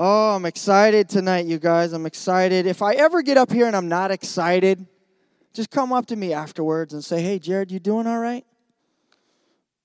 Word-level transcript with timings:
Oh, 0.00 0.36
I'm 0.36 0.46
excited 0.46 1.08
tonight, 1.08 1.46
you 1.46 1.58
guys. 1.58 1.92
I'm 1.92 2.06
excited. 2.06 2.66
If 2.66 2.82
I 2.82 2.94
ever 2.94 3.20
get 3.20 3.36
up 3.36 3.50
here 3.50 3.66
and 3.66 3.74
I'm 3.74 3.88
not 3.88 4.12
excited, 4.12 4.86
just 5.52 5.72
come 5.72 5.92
up 5.92 6.06
to 6.06 6.14
me 6.14 6.32
afterwards 6.32 6.94
and 6.94 7.04
say, 7.04 7.20
Hey, 7.20 7.40
Jared, 7.40 7.72
you 7.72 7.80
doing 7.80 8.06
all 8.06 8.20
right? 8.20 8.46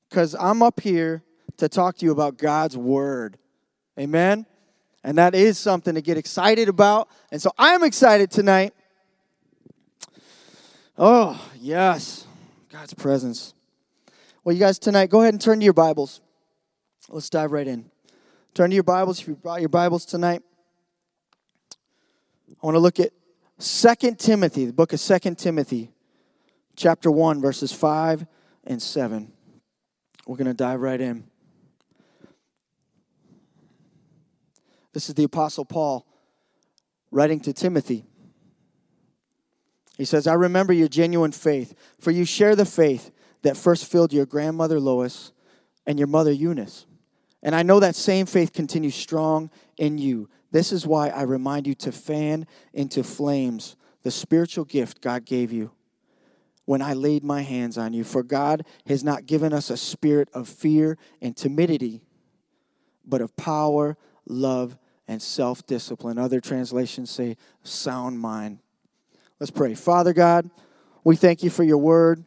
Because 0.07 0.35
I'm 0.35 0.61
up 0.61 0.81
here 0.81 1.23
to 1.57 1.67
talk 1.67 1.97
to 1.97 2.05
you 2.05 2.11
about 2.11 2.37
God's 2.37 2.77
Word. 2.77 3.39
Amen? 3.99 4.45
And 5.03 5.17
that 5.17 5.33
is 5.33 5.57
something 5.57 5.95
to 5.95 6.01
get 6.01 6.15
excited 6.15 6.69
about. 6.69 7.09
And 7.31 7.41
so 7.41 7.49
I'm 7.57 7.83
excited 7.83 8.29
tonight. 8.29 8.75
Oh, 10.95 11.43
yes. 11.59 12.27
God's 12.71 12.93
presence. 12.93 13.55
Well, 14.43 14.53
you 14.53 14.59
guys, 14.59 14.77
tonight, 14.77 15.09
go 15.09 15.21
ahead 15.21 15.33
and 15.33 15.41
turn 15.41 15.57
to 15.57 15.63
your 15.63 15.73
Bibles. 15.73 16.21
Let's 17.09 17.31
dive 17.31 17.51
right 17.51 17.67
in. 17.67 17.89
Turn 18.53 18.69
to 18.69 18.75
your 18.75 18.83
Bibles 18.83 19.19
if 19.19 19.27
you 19.27 19.35
brought 19.35 19.61
your 19.61 19.69
Bibles 19.69 20.05
tonight. 20.05 20.43
I 22.51 22.65
want 22.65 22.75
to 22.75 22.79
look 22.79 22.99
at 22.99 23.09
Second 23.57 24.19
Timothy, 24.19 24.65
the 24.65 24.73
book 24.73 24.93
of 24.93 24.99
Second 24.99 25.39
Timothy, 25.39 25.89
chapter 26.75 27.09
1, 27.09 27.41
verses 27.41 27.71
5 27.71 28.27
and 28.65 28.79
7. 28.79 29.31
We're 30.27 30.37
going 30.37 30.45
to 30.45 30.53
dive 30.53 30.81
right 30.81 31.01
in. 31.01 31.23
This 34.93 35.09
is 35.09 35.15
the 35.15 35.23
Apostle 35.23 35.65
Paul 35.65 36.05
writing 37.09 37.39
to 37.39 37.53
Timothy. 37.53 38.05
He 39.97 40.05
says, 40.05 40.27
I 40.27 40.35
remember 40.35 40.73
your 40.73 40.87
genuine 40.87 41.31
faith, 41.31 41.73
for 41.99 42.11
you 42.11 42.23
share 42.23 42.55
the 42.55 42.65
faith 42.65 43.09
that 43.41 43.57
first 43.57 43.91
filled 43.91 44.13
your 44.13 44.27
grandmother 44.27 44.79
Lois 44.79 45.31
and 45.87 45.97
your 45.97 46.07
mother 46.07 46.31
Eunice. 46.31 46.85
And 47.43 47.53
I 47.53 47.61
know 47.61 47.81
that 47.81 47.95
same 47.95 48.25
faith 48.25 48.53
continues 48.53 48.95
strong 48.95 49.51
in 49.77 49.97
you. 49.97 50.29
This 50.51 50.71
is 50.71 50.87
why 50.87 51.09
I 51.09 51.23
remind 51.23 51.67
you 51.67 51.75
to 51.75 51.91
fan 51.91 52.47
into 52.73 53.03
flames 53.03 53.75
the 54.03 54.11
spiritual 54.11 54.65
gift 54.65 55.01
God 55.01 55.25
gave 55.25 55.51
you 55.51 55.71
when 56.65 56.81
I 56.81 56.93
laid 56.93 57.23
my 57.23 57.41
hands 57.41 57.77
on 57.77 57.93
you. 57.93 58.03
For 58.03 58.23
God 58.23 58.65
has 58.87 59.03
not 59.03 59.25
given 59.25 59.53
us 59.53 59.69
a 59.69 59.77
spirit 59.77 60.29
of 60.33 60.47
fear 60.47 60.97
and 61.21 61.35
timidity, 61.35 62.01
but 63.05 63.21
of 63.21 63.35
power, 63.35 63.97
love, 64.25 64.77
and 65.07 65.21
self 65.21 65.65
discipline. 65.65 66.17
Other 66.17 66.39
translations 66.39 67.09
say 67.09 67.35
sound 67.63 68.19
mind. 68.19 68.59
Let's 69.39 69.51
pray. 69.51 69.73
Father 69.73 70.13
God, 70.13 70.49
we 71.03 71.17
thank 71.17 71.43
you 71.43 71.49
for 71.49 71.63
your 71.63 71.77
word. 71.77 72.23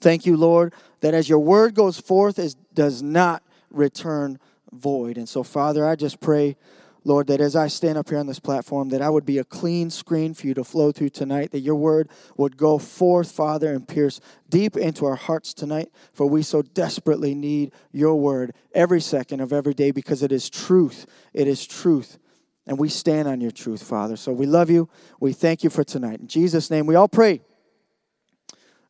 Thank 0.00 0.26
you, 0.26 0.36
Lord, 0.36 0.74
that 1.00 1.14
as 1.14 1.28
your 1.28 1.38
word 1.38 1.74
goes 1.74 2.00
forth, 2.00 2.38
it 2.38 2.56
does 2.74 3.02
not 3.02 3.42
return 3.74 4.38
void. 4.72 5.18
And 5.18 5.28
so, 5.28 5.42
Father, 5.42 5.86
I 5.86 5.96
just 5.96 6.20
pray, 6.20 6.56
Lord, 7.04 7.26
that 7.26 7.40
as 7.40 7.54
I 7.54 7.68
stand 7.68 7.98
up 7.98 8.08
here 8.08 8.18
on 8.18 8.26
this 8.26 8.38
platform, 8.38 8.88
that 8.88 9.02
I 9.02 9.10
would 9.10 9.26
be 9.26 9.38
a 9.38 9.44
clean 9.44 9.90
screen 9.90 10.34
for 10.34 10.46
you 10.46 10.54
to 10.54 10.64
flow 10.64 10.90
through 10.90 11.10
tonight, 11.10 11.50
that 11.52 11.60
your 11.60 11.74
word 11.74 12.08
would 12.36 12.56
go 12.56 12.78
forth, 12.78 13.30
Father, 13.30 13.72
and 13.72 13.86
pierce 13.86 14.20
deep 14.48 14.76
into 14.76 15.04
our 15.04 15.16
hearts 15.16 15.52
tonight, 15.52 15.90
for 16.12 16.26
we 16.26 16.42
so 16.42 16.62
desperately 16.62 17.34
need 17.34 17.72
your 17.92 18.16
word 18.16 18.54
every 18.74 19.00
second 19.00 19.40
of 19.40 19.52
every 19.52 19.74
day 19.74 19.90
because 19.90 20.22
it 20.22 20.32
is 20.32 20.48
truth. 20.48 21.06
It 21.32 21.46
is 21.46 21.66
truth. 21.66 22.18
And 22.66 22.78
we 22.78 22.88
stand 22.88 23.28
on 23.28 23.42
your 23.42 23.50
truth, 23.50 23.82
Father. 23.82 24.16
So 24.16 24.32
we 24.32 24.46
love 24.46 24.70
you. 24.70 24.88
We 25.20 25.34
thank 25.34 25.62
you 25.62 25.68
for 25.68 25.84
tonight. 25.84 26.20
In 26.20 26.28
Jesus' 26.28 26.70
name, 26.70 26.86
we 26.86 26.94
all 26.94 27.08
pray. 27.08 27.42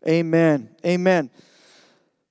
Amen. 0.06 0.68
Amen. 0.84 1.30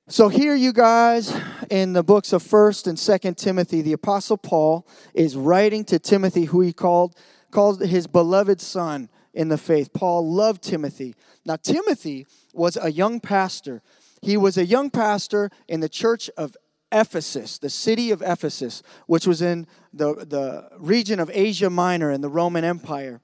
So 0.10 0.28
here 0.28 0.54
you 0.54 0.74
guys 0.74 1.34
in 1.70 1.94
the 1.94 2.04
books 2.04 2.34
of 2.34 2.44
1st 2.44 2.88
and 2.88 2.98
2nd 2.98 3.38
Timothy, 3.38 3.82
the 3.82 3.94
apostle 3.94 4.36
Paul 4.36 4.86
is 5.14 5.38
writing 5.38 5.86
to 5.86 5.98
Timothy 5.98 6.44
who 6.44 6.60
he 6.60 6.74
called 6.74 7.16
called 7.52 7.80
his 7.80 8.06
beloved 8.06 8.60
son 8.60 9.08
in 9.34 9.48
the 9.48 9.58
faith. 9.58 9.94
Paul 9.94 10.30
loved 10.30 10.62
Timothy. 10.62 11.16
Now 11.46 11.56
Timothy 11.56 12.28
was 12.54 12.76
a 12.76 12.92
young 12.92 13.22
pastor. 13.22 13.82
He 14.22 14.36
was 14.36 14.58
a 14.58 14.66
young 14.66 14.90
pastor 14.90 15.50
in 15.70 15.80
the 15.80 15.88
church 15.88 16.30
of 16.36 16.58
Ephesus, 16.92 17.58
the 17.58 17.70
city 17.70 18.12
of 18.12 18.22
Ephesus, 18.22 18.84
which 19.08 19.26
was 19.26 19.42
in 19.42 19.68
the, 19.94 20.16
the 20.16 20.68
region 20.80 21.22
of 21.22 21.32
Asia 21.34 21.70
Minor 21.70 22.12
in 22.12 22.20
the 22.20 22.30
Roman 22.30 22.66
Empire. 22.66 23.22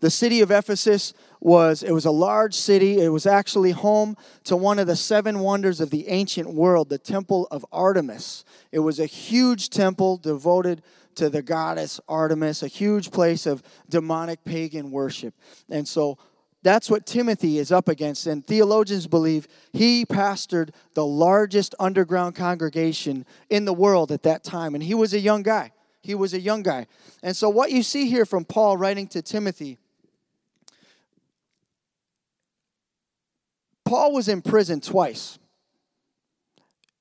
The 0.00 0.10
city 0.10 0.40
of 0.40 0.50
Ephesus 0.50 1.14
was 1.40 1.82
it 1.82 1.92
was 1.92 2.04
a 2.04 2.10
large 2.10 2.54
city. 2.54 3.00
It 3.00 3.08
was 3.08 3.26
actually 3.26 3.72
home 3.72 4.16
to 4.44 4.56
one 4.56 4.78
of 4.78 4.86
the 4.86 4.96
seven 4.96 5.40
wonders 5.40 5.80
of 5.80 5.90
the 5.90 6.08
ancient 6.08 6.52
world, 6.52 6.88
the 6.88 6.98
temple 6.98 7.48
of 7.50 7.64
Artemis. 7.72 8.44
It 8.70 8.80
was 8.80 9.00
a 9.00 9.06
huge 9.06 9.70
temple 9.70 10.16
devoted 10.16 10.82
to 11.16 11.28
the 11.28 11.42
goddess 11.42 12.00
Artemis, 12.08 12.62
a 12.62 12.68
huge 12.68 13.10
place 13.10 13.46
of 13.46 13.62
demonic 13.88 14.44
pagan 14.44 14.90
worship. 14.90 15.34
And 15.70 15.86
so 15.86 16.18
that's 16.62 16.88
what 16.88 17.06
Timothy 17.06 17.58
is 17.58 17.72
up 17.72 17.88
against. 17.88 18.26
And 18.26 18.46
theologians 18.46 19.06
believe 19.06 19.48
he 19.72 20.04
pastored 20.04 20.70
the 20.94 21.04
largest 21.04 21.74
underground 21.80 22.36
congregation 22.36 23.26
in 23.50 23.64
the 23.64 23.72
world 23.72 24.12
at 24.12 24.22
that 24.22 24.44
time. 24.44 24.74
And 24.74 24.82
he 24.82 24.94
was 24.94 25.12
a 25.12 25.18
young 25.18 25.42
guy. 25.42 25.72
He 26.02 26.14
was 26.14 26.34
a 26.34 26.40
young 26.40 26.62
guy. 26.62 26.86
And 27.22 27.36
so, 27.36 27.48
what 27.48 27.70
you 27.70 27.82
see 27.82 28.08
here 28.08 28.26
from 28.26 28.44
Paul 28.44 28.76
writing 28.76 29.06
to 29.08 29.22
Timothy 29.22 29.78
Paul 33.92 34.14
was 34.14 34.26
in 34.26 34.40
prison 34.40 34.80
twice 34.80 35.38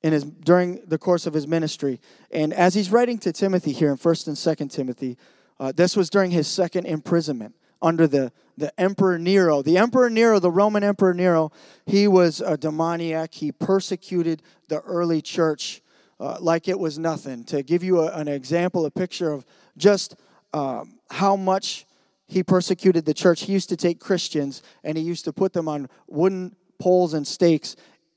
in 0.03 0.11
his 0.11 0.25
during 0.25 0.81
the 0.85 0.97
course 0.97 1.25
of 1.25 1.33
his 1.33 1.47
ministry. 1.47 2.01
And 2.31 2.53
as 2.53 2.73
he's 2.73 2.91
writing 2.91 3.17
to 3.19 3.31
timothy 3.31 3.71
here 3.71 3.89
in 3.91 3.97
1st 3.97 4.27
and 4.27 4.35
2nd 4.35 4.69
timothy 4.69 5.17
uh, 5.57 5.71
this 5.71 5.95
was 5.95 6.09
during 6.09 6.31
his 6.31 6.49
second 6.49 6.85
imprisonment 6.85 7.55
under 7.81 8.07
the, 8.07 8.33
the 8.57 8.77
emperor 8.77 9.17
nero. 9.17 9.61
The 9.61 9.77
emperor 9.77 10.09
nero 10.09 10.37
the 10.39 10.51
roman 10.51 10.83
emperor 10.83 11.13
nero 11.13 11.53
he 11.85 12.09
was 12.09 12.41
a 12.41 12.57
demoniac. 12.57 13.35
He 13.35 13.53
persecuted 13.53 14.41
the 14.67 14.81
early 14.81 15.21
church 15.21 15.81
uh, 16.21 16.37
like 16.39 16.67
it 16.67 16.79
was 16.79 16.97
nothing 16.97 17.43
to 17.43 17.63
give 17.63 17.83
you 17.83 18.01
a, 18.01 18.11
an 18.13 18.27
example 18.27 18.85
a 18.85 18.91
picture 18.91 19.31
of 19.31 19.45
just 19.75 20.15
um, 20.53 20.99
how 21.09 21.35
much 21.35 21.85
he 22.27 22.43
persecuted 22.43 23.05
the 23.05 23.13
church 23.13 23.43
he 23.43 23.53
used 23.53 23.69
to 23.69 23.75
take 23.75 23.99
christians 23.99 24.61
and 24.83 24.97
he 24.97 25.03
used 25.03 25.25
to 25.25 25.33
put 25.33 25.51
them 25.51 25.67
on 25.67 25.89
wooden 26.07 26.55
poles 26.79 27.13
and 27.13 27.27
stakes 27.27 27.75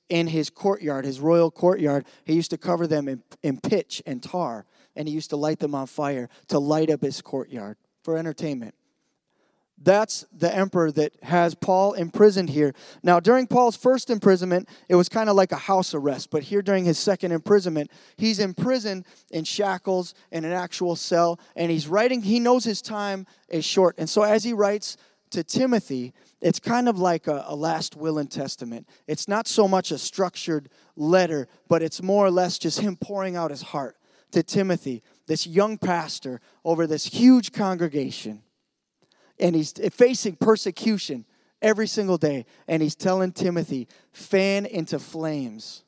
in 0.09 0.26
his 0.26 0.50
courtyard, 0.50 1.04
his 1.04 1.20
royal 1.20 1.50
courtyard. 1.50 2.04
He 2.25 2.34
used 2.34 2.50
to 2.50 2.59
cover 2.59 2.87
them 2.87 3.09
in, 3.09 3.22
in 3.43 3.59
pitch 3.59 4.03
and 4.06 4.22
tar, 4.22 4.66
and 4.97 5.09
he 5.09 5.14
used 5.14 5.31
to 5.31 5.37
light 5.37 5.59
them 5.59 5.75
on 5.75 5.87
fire 5.87 6.28
to 6.48 6.59
light 6.59 6.91
up 6.91 7.03
his 7.03 7.22
courtyard 7.22 7.76
for 8.03 8.16
entertainment. 8.16 8.75
That's 9.82 10.24
the 10.32 10.54
emperor 10.54 10.90
that 10.92 11.12
has 11.22 11.54
Paul 11.54 11.94
imprisoned 11.94 12.48
here. 12.48 12.74
Now, 13.02 13.20
during 13.20 13.46
Paul's 13.46 13.76
first 13.76 14.08
imprisonment, 14.08 14.68
it 14.88 14.94
was 14.94 15.08
kind 15.08 15.28
of 15.28 15.36
like 15.36 15.52
a 15.52 15.56
house 15.56 15.94
arrest, 15.94 16.30
but 16.30 16.44
here 16.44 16.62
during 16.62 16.84
his 16.84 16.98
second 16.98 17.32
imprisonment, 17.32 17.90
he's 18.16 18.38
imprisoned 18.38 19.04
in 19.30 19.44
shackles 19.44 20.14
in 20.30 20.44
an 20.44 20.52
actual 20.52 20.96
cell, 20.96 21.38
and 21.56 21.70
he's 21.70 21.88
writing, 21.88 22.22
he 22.22 22.40
knows 22.40 22.64
his 22.64 22.80
time 22.80 23.26
is 23.48 23.64
short. 23.64 23.96
And 23.98 24.08
so, 24.08 24.22
as 24.22 24.44
he 24.44 24.52
writes 24.52 24.96
to 25.30 25.42
Timothy, 25.42 26.14
it's 26.40 26.60
kind 26.60 26.88
of 26.88 26.98
like 26.98 27.26
a, 27.26 27.44
a, 27.48 27.56
last 27.56 27.96
will 27.96 28.18
and 28.18 28.30
testament. 28.30 28.88
It's 29.08 29.26
not 29.26 29.48
so 29.48 29.66
much 29.66 29.90
a 29.90 29.98
structured 29.98 30.68
letter, 30.94 31.48
but 31.68 31.82
it's 31.82 32.00
more 32.00 32.24
or 32.24 32.30
less 32.30 32.58
just 32.58 32.80
him 32.80 32.96
pouring 32.96 33.34
out 33.34 33.50
his 33.50 33.62
heart 33.62 33.96
to 34.30 34.44
Timothy, 34.44 35.02
this 35.26 35.46
young 35.46 35.76
pastor 35.76 36.40
over 36.64 36.86
this 36.86 37.06
huge 37.06 37.52
congregation. 37.52 38.44
And 39.38 39.54
he's 39.54 39.72
facing 39.92 40.36
persecution 40.36 41.24
every 41.60 41.86
single 41.86 42.18
day. 42.18 42.46
And 42.68 42.82
he's 42.82 42.94
telling 42.94 43.32
Timothy, 43.32 43.88
fan 44.12 44.66
into 44.66 44.98
flames 44.98 45.84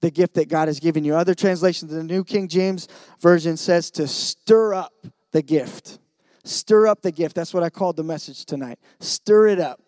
the 0.00 0.10
gift 0.10 0.34
that 0.34 0.48
God 0.48 0.68
has 0.68 0.80
given 0.80 1.04
you. 1.04 1.14
Other 1.14 1.34
translations, 1.34 1.92
the 1.92 2.04
New 2.04 2.24
King 2.24 2.48
James 2.48 2.88
Version 3.20 3.56
says 3.56 3.90
to 3.92 4.06
stir 4.06 4.74
up 4.74 4.92
the 5.32 5.42
gift. 5.42 5.98
Stir 6.44 6.86
up 6.86 7.02
the 7.02 7.12
gift. 7.12 7.34
That's 7.34 7.52
what 7.52 7.62
I 7.62 7.70
called 7.70 7.96
the 7.96 8.04
message 8.04 8.44
tonight. 8.44 8.78
Stir 9.00 9.48
it 9.48 9.60
up. 9.60 9.82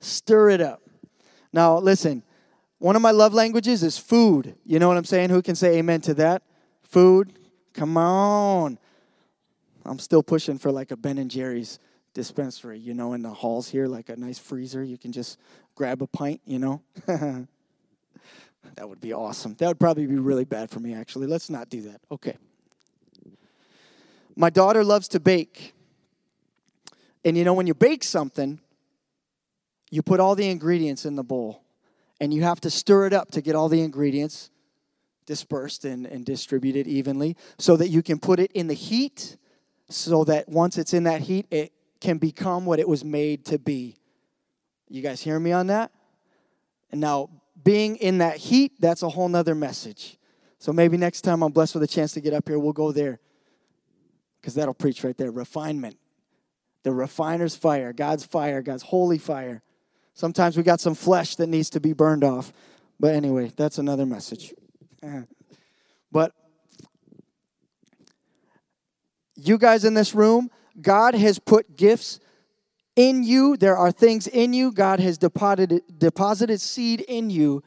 Stir 0.00 0.50
it 0.50 0.60
up. 0.60 0.80
Now, 1.52 1.78
listen, 1.78 2.22
one 2.78 2.96
of 2.96 3.02
my 3.02 3.10
love 3.10 3.34
languages 3.34 3.82
is 3.82 3.98
food. 3.98 4.56
You 4.64 4.78
know 4.78 4.88
what 4.88 4.96
I'm 4.96 5.04
saying? 5.04 5.30
Who 5.30 5.42
can 5.42 5.54
say 5.54 5.78
amen 5.78 6.00
to 6.02 6.14
that? 6.14 6.42
Food. 6.82 7.32
Come 7.72 7.96
on. 7.96 8.78
I'm 9.84 9.98
still 9.98 10.22
pushing 10.22 10.58
for 10.58 10.72
like 10.72 10.90
a 10.90 10.96
Ben 10.96 11.18
and 11.18 11.30
Jerry's 11.30 11.78
dispensary, 12.14 12.78
you 12.78 12.94
know, 12.94 13.12
in 13.12 13.22
the 13.22 13.30
halls 13.30 13.68
here, 13.68 13.86
like 13.86 14.08
a 14.08 14.16
nice 14.16 14.38
freezer. 14.38 14.82
You 14.82 14.96
can 14.96 15.12
just 15.12 15.38
grab 15.74 16.00
a 16.00 16.06
pint, 16.06 16.40
you 16.46 16.58
know. 16.58 16.82
that 17.06 17.48
would 18.88 19.00
be 19.00 19.12
awesome. 19.12 19.54
That 19.58 19.68
would 19.68 19.80
probably 19.80 20.06
be 20.06 20.16
really 20.16 20.44
bad 20.44 20.70
for 20.70 20.80
me, 20.80 20.94
actually. 20.94 21.26
Let's 21.26 21.50
not 21.50 21.68
do 21.68 21.82
that. 21.82 22.00
Okay. 22.10 22.36
My 24.36 24.50
daughter 24.50 24.82
loves 24.82 25.08
to 25.08 25.20
bake. 25.20 25.74
And 27.24 27.36
you 27.36 27.44
know, 27.44 27.54
when 27.54 27.66
you 27.66 27.74
bake 27.74 28.04
something, 28.04 28.60
you 29.90 30.02
put 30.02 30.20
all 30.20 30.34
the 30.34 30.48
ingredients 30.48 31.04
in 31.04 31.16
the 31.16 31.22
bowl 31.22 31.62
and 32.20 32.32
you 32.32 32.42
have 32.42 32.60
to 32.62 32.70
stir 32.70 33.06
it 33.06 33.12
up 33.12 33.30
to 33.32 33.40
get 33.40 33.54
all 33.54 33.68
the 33.68 33.82
ingredients 33.82 34.50
dispersed 35.26 35.84
and, 35.84 36.06
and 36.06 36.24
distributed 36.24 36.86
evenly 36.86 37.36
so 37.58 37.76
that 37.76 37.88
you 37.88 38.02
can 38.02 38.18
put 38.18 38.38
it 38.40 38.52
in 38.52 38.66
the 38.66 38.74
heat 38.74 39.36
so 39.88 40.24
that 40.24 40.48
once 40.48 40.78
it's 40.78 40.94
in 40.94 41.04
that 41.04 41.20
heat, 41.22 41.46
it 41.50 41.72
can 42.00 42.18
become 42.18 42.66
what 42.66 42.78
it 42.78 42.88
was 42.88 43.04
made 43.04 43.44
to 43.46 43.58
be. 43.58 43.96
You 44.88 45.02
guys 45.02 45.20
hear 45.20 45.38
me 45.38 45.52
on 45.52 45.68
that? 45.68 45.90
And 46.90 47.00
now, 47.00 47.30
being 47.62 47.96
in 47.96 48.18
that 48.18 48.36
heat, 48.36 48.72
that's 48.78 49.02
a 49.02 49.08
whole 49.08 49.28
nother 49.28 49.54
message. 49.54 50.18
So 50.58 50.72
maybe 50.72 50.96
next 50.96 51.22
time 51.22 51.42
I'm 51.42 51.52
blessed 51.52 51.74
with 51.74 51.82
a 51.82 51.88
chance 51.88 52.12
to 52.12 52.20
get 52.20 52.32
up 52.32 52.48
here, 52.48 52.58
we'll 52.58 52.72
go 52.72 52.92
there. 52.92 53.20
Because 54.40 54.54
that'll 54.54 54.74
preach 54.74 55.02
right 55.02 55.16
there 55.16 55.30
refinement. 55.30 55.96
The 56.82 56.92
refiner's 56.92 57.56
fire, 57.56 57.92
God's 57.92 58.24
fire, 58.24 58.60
God's 58.60 58.82
holy 58.82 59.18
fire. 59.18 59.62
Sometimes 60.12 60.56
we 60.56 60.62
got 60.62 60.80
some 60.80 60.94
flesh 60.94 61.36
that 61.36 61.48
needs 61.48 61.70
to 61.70 61.80
be 61.80 61.92
burned 61.92 62.22
off. 62.22 62.52
But 63.00 63.14
anyway, 63.14 63.52
that's 63.56 63.78
another 63.78 64.06
message. 64.06 64.54
but 66.12 66.32
you 69.36 69.58
guys 69.58 69.84
in 69.84 69.94
this 69.94 70.14
room, 70.14 70.50
God 70.80 71.14
has 71.14 71.38
put 71.38 71.76
gifts 71.76 72.20
in 72.96 73.22
you. 73.22 73.56
There 73.56 73.76
are 73.76 73.90
things 73.90 74.26
in 74.26 74.52
you. 74.52 74.72
God 74.72 75.00
has 75.00 75.18
deposited, 75.18 75.82
deposited 75.98 76.60
seed 76.60 77.00
in 77.02 77.30
you 77.30 77.62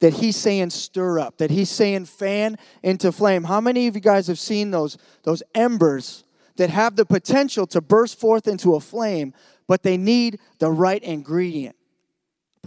that 0.00 0.14
He's 0.14 0.36
saying 0.36 0.70
stir 0.70 1.18
up, 1.18 1.38
that 1.38 1.50
He's 1.50 1.70
saying 1.70 2.04
fan 2.06 2.56
into 2.82 3.10
flame. 3.12 3.44
How 3.44 3.60
many 3.60 3.86
of 3.86 3.94
you 3.94 4.00
guys 4.00 4.26
have 4.28 4.38
seen 4.38 4.70
those, 4.70 4.96
those 5.24 5.42
embers 5.54 6.24
that 6.56 6.70
have 6.70 6.96
the 6.96 7.04
potential 7.04 7.66
to 7.68 7.80
burst 7.80 8.18
forth 8.18 8.46
into 8.46 8.74
a 8.74 8.80
flame, 8.80 9.34
but 9.66 9.82
they 9.82 9.96
need 9.96 10.38
the 10.58 10.70
right 10.70 11.02
ingredient? 11.02 11.76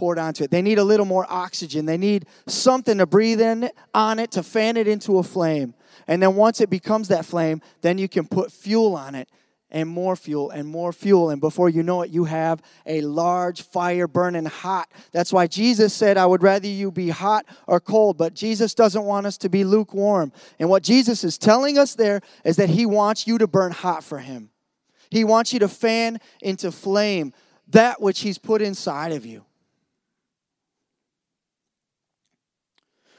Poured 0.02 0.18
onto 0.18 0.42
it. 0.42 0.50
They 0.50 0.62
need 0.62 0.78
a 0.78 0.82
little 0.82 1.06
more 1.06 1.24
oxygen. 1.28 1.86
They 1.86 1.96
need 1.96 2.26
something 2.48 2.98
to 2.98 3.06
breathe 3.06 3.40
in 3.40 3.70
on 3.94 4.18
it 4.18 4.32
to 4.32 4.42
fan 4.42 4.76
it 4.76 4.88
into 4.88 5.18
a 5.18 5.22
flame. 5.22 5.74
And 6.08 6.20
then 6.20 6.34
once 6.34 6.60
it 6.60 6.68
becomes 6.68 7.06
that 7.06 7.24
flame, 7.24 7.62
then 7.82 7.98
you 7.98 8.08
can 8.08 8.26
put 8.26 8.50
fuel 8.50 8.96
on 8.96 9.14
it 9.14 9.28
and 9.70 9.88
more 9.88 10.16
fuel 10.16 10.50
and 10.50 10.66
more 10.66 10.92
fuel. 10.92 11.30
And 11.30 11.40
before 11.40 11.68
you 11.68 11.84
know 11.84 12.02
it, 12.02 12.10
you 12.10 12.24
have 12.24 12.60
a 12.84 13.00
large 13.02 13.62
fire 13.62 14.08
burning 14.08 14.46
hot. 14.46 14.90
That's 15.12 15.32
why 15.32 15.46
Jesus 15.46 15.94
said, 15.94 16.16
I 16.16 16.26
would 16.26 16.42
rather 16.42 16.66
you 16.66 16.90
be 16.90 17.10
hot 17.10 17.46
or 17.68 17.78
cold. 17.78 18.18
But 18.18 18.34
Jesus 18.34 18.74
doesn't 18.74 19.04
want 19.04 19.26
us 19.26 19.38
to 19.38 19.48
be 19.48 19.62
lukewarm. 19.62 20.32
And 20.58 20.68
what 20.68 20.82
Jesus 20.82 21.22
is 21.22 21.38
telling 21.38 21.78
us 21.78 21.94
there 21.94 22.22
is 22.44 22.56
that 22.56 22.70
he 22.70 22.86
wants 22.86 23.28
you 23.28 23.38
to 23.38 23.46
burn 23.46 23.70
hot 23.70 24.02
for 24.02 24.18
him. 24.18 24.50
He 25.10 25.22
wants 25.22 25.52
you 25.52 25.60
to 25.60 25.68
fan 25.68 26.18
into 26.40 26.72
flame 26.72 27.32
that 27.68 28.02
which 28.02 28.22
he's 28.22 28.38
put 28.38 28.62
inside 28.62 29.12
of 29.12 29.24
you. 29.24 29.44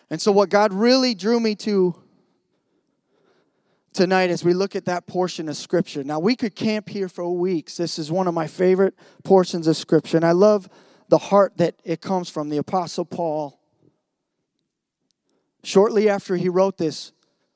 And 0.10 0.22
so, 0.22 0.32
what 0.32 0.50
God 0.50 0.74
really 0.74 1.16
drew 1.16 1.40
me 1.40 1.56
to 1.56 1.96
tonight 3.94 4.30
as 4.30 4.44
we 4.44 4.54
look 4.54 4.76
at 4.76 4.86
that 4.86 5.08
portion 5.08 5.48
of 5.48 5.56
Scripture. 5.56 6.04
Now, 6.04 6.20
we 6.20 6.36
could 6.36 6.56
camp 6.56 6.90
here 6.90 7.08
for 7.08 7.30
weeks. 7.30 7.78
This 7.78 8.00
is 8.00 8.12
one 8.12 8.28
of 8.28 8.34
my 8.34 8.48
favorite 8.48 8.96
portions 9.24 9.68
of 9.68 9.78
Scripture. 9.78 10.18
And 10.18 10.26
I 10.26 10.32
love 10.32 10.68
the 11.10 11.18
heart 11.18 11.58
that 11.58 11.76
it 11.84 12.02
comes 12.02 12.30
from. 12.30 12.50
The 12.50 12.58
Apostle 12.58 13.06
Paul, 13.06 13.60
shortly 15.64 16.10
after 16.10 16.36
he 16.36 16.50
wrote 16.50 16.78
this 16.78 17.12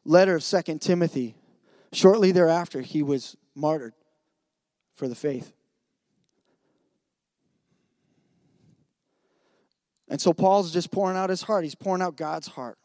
letter 0.06 0.36
of 0.36 0.44
Second 0.44 0.82
Timothy, 0.82 1.36
shortly 1.92 2.32
thereafter, 2.32 2.82
he 2.82 3.02
was 3.02 3.36
martyred 3.56 3.94
for 4.96 5.08
the 5.08 5.16
faith. 5.16 5.54
And 10.07 10.21
so 10.21 10.33
Paul's 10.33 10.71
just 10.71 10.92
pouring 10.92 11.18
out 11.18 11.30
his 11.30 11.44
heart. 11.44 11.63
He's 11.63 11.75
pouring 11.75 12.01
out 12.01 12.15
God's 12.15 12.48
heart 12.48 12.77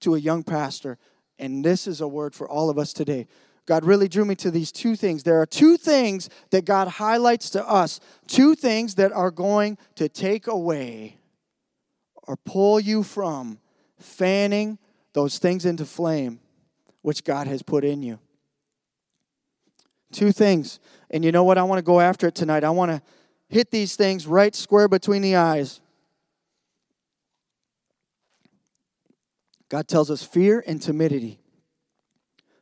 to 0.00 0.14
a 0.14 0.18
young 0.18 0.42
pastor. 0.42 0.98
And 1.38 1.64
this 1.64 1.86
is 1.86 2.00
a 2.00 2.08
word 2.08 2.34
for 2.34 2.48
all 2.48 2.70
of 2.70 2.78
us 2.78 2.92
today. 2.92 3.26
God 3.66 3.84
really 3.84 4.08
drew 4.08 4.24
me 4.24 4.34
to 4.36 4.50
these 4.50 4.70
two 4.70 4.94
things. 4.94 5.22
There 5.22 5.40
are 5.40 5.46
two 5.46 5.76
things 5.76 6.28
that 6.50 6.64
God 6.64 6.88
highlights 6.88 7.50
to 7.50 7.66
us, 7.66 7.98
two 8.26 8.54
things 8.54 8.96
that 8.96 9.12
are 9.12 9.30
going 9.30 9.78
to 9.94 10.08
take 10.08 10.46
away 10.46 11.16
or 12.24 12.36
pull 12.36 12.78
you 12.78 13.02
from 13.02 13.58
fanning 13.98 14.78
those 15.14 15.38
things 15.38 15.64
into 15.64 15.84
flame 15.86 16.40
which 17.02 17.24
God 17.24 17.46
has 17.46 17.62
put 17.62 17.84
in 17.84 18.02
you. 18.02 18.18
Two 20.12 20.32
things. 20.32 20.80
And 21.10 21.24
you 21.24 21.32
know 21.32 21.44
what? 21.44 21.58
I 21.58 21.62
want 21.62 21.78
to 21.78 21.82
go 21.82 22.00
after 22.00 22.28
it 22.28 22.34
tonight. 22.34 22.64
I 22.64 22.70
want 22.70 22.90
to 22.90 23.02
hit 23.48 23.70
these 23.70 23.96
things 23.96 24.26
right 24.26 24.54
square 24.54 24.88
between 24.88 25.22
the 25.22 25.36
eyes. 25.36 25.80
God 29.68 29.88
tells 29.88 30.10
us 30.10 30.22
fear 30.22 30.62
and 30.66 30.80
timidity. 30.80 31.40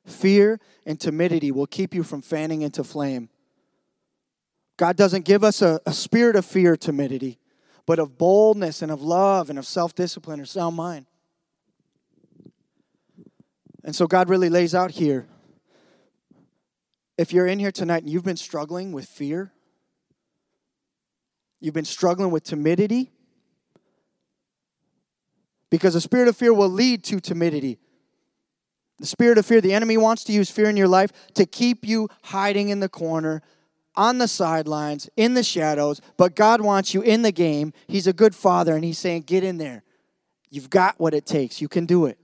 Fear 0.07 0.61
and 0.87 0.99
timidity 1.01 1.53
will 1.53 1.67
keep 1.67 1.95
you 1.95 2.03
from 2.03 2.23
fanning 2.23 2.63
into 2.63 2.83
flame. 2.83 3.29
God 4.77 4.97
doesn't 4.97 5.25
give 5.25 5.45
us 5.45 5.63
a, 5.63 5.81
a 5.87 5.93
spirit 5.93 6.35
of 6.35 6.45
fear, 6.45 6.77
timidity, 6.77 7.39
but 7.87 7.99
of 7.99 8.19
boldness 8.19 8.83
and 8.83 8.91
of 8.91 9.03
love 9.03 9.51
and 9.51 9.59
of 9.59 9.67
self 9.67 9.95
discipline 9.95 10.41
or 10.41 10.45
sound 10.45 10.77
mind. 10.77 11.07
And 13.85 13.95
so 13.95 14.07
God 14.07 14.29
really 14.29 14.49
lays 14.49 14.75
out 14.75 14.93
here 14.93 15.29
if 17.19 17.33
you're 17.33 17.47
in 17.47 17.59
here 17.59 17.73
tonight 17.73 18.03
and 18.03 18.11
you've 18.11 18.25
been 18.25 18.37
struggling 18.37 18.93
with 18.93 19.07
fear, 19.07 19.53
you've 21.61 21.75
been 21.75 21.85
struggling 21.85 22.31
with 22.31 22.43
timidity, 22.43 23.13
because 25.73 25.95
the 25.95 26.03
spirit 26.03 26.29
of 26.29 26.37
fear 26.37 26.53
will 26.53 26.69
lead 26.69 27.03
to 27.03 27.19
timidity. 27.19 27.79
The 28.99 29.07
spirit 29.07 29.39
of 29.39 29.47
fear, 29.47 29.63
the 29.63 29.73
enemy 29.73 29.97
wants 29.97 30.23
to 30.25 30.33
use 30.33 30.51
fear 30.51 30.69
in 30.69 30.77
your 30.77 30.87
life 30.87 31.11
to 31.33 31.47
keep 31.47 31.89
you 31.89 32.11
hiding 32.25 32.69
in 32.69 32.81
the 32.81 32.91
corner, 32.91 33.41
on 33.97 34.19
the 34.19 34.29
sidelines, 34.29 35.09
in 35.17 35.33
the 35.33 35.43
shadows, 35.43 36.03
but 36.19 36.37
God 36.37 36.61
wants 36.61 36.93
you 36.93 37.01
in 37.01 37.23
the 37.23 37.33
game. 37.33 37.73
He's 37.89 38.07
a 38.07 38.13
good 38.13 38.35
father, 38.35 38.75
and 38.75 38.85
He's 38.85 38.99
saying, 38.99 39.23
Get 39.23 39.45
in 39.45 39.57
there. 39.57 39.83
You've 40.51 40.69
got 40.69 41.01
what 41.01 41.15
it 41.15 41.25
takes, 41.25 41.63
you 41.63 41.69
can 41.69 41.87
do 41.87 42.05
it. 42.05 42.19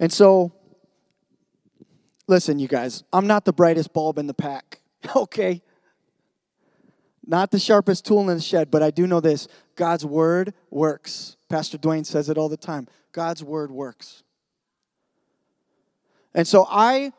And 0.00 0.12
so, 0.12 0.52
listen, 2.26 2.58
you 2.58 2.66
guys, 2.66 3.04
I'm 3.12 3.28
not 3.28 3.44
the 3.44 3.52
brightest 3.52 3.92
bulb 3.92 4.18
in 4.18 4.26
the 4.26 4.34
pack, 4.34 4.80
okay? 5.16 5.62
Not 7.24 7.50
the 7.50 7.58
sharpest 7.58 8.04
tool 8.04 8.28
in 8.28 8.36
the 8.36 8.42
shed, 8.42 8.70
but 8.70 8.82
I 8.82 8.90
do 8.90 9.06
know 9.06 9.20
this 9.20 9.46
God's 9.76 10.04
word 10.04 10.54
works. 10.70 11.36
Pastor 11.48 11.78
Dwayne 11.78 12.04
says 12.04 12.28
it 12.28 12.38
all 12.38 12.48
the 12.48 12.56
time 12.56 12.88
God's 13.12 13.44
word 13.44 13.70
works. 13.70 14.24
And 16.34 16.48
so 16.48 16.66
I 16.68 17.12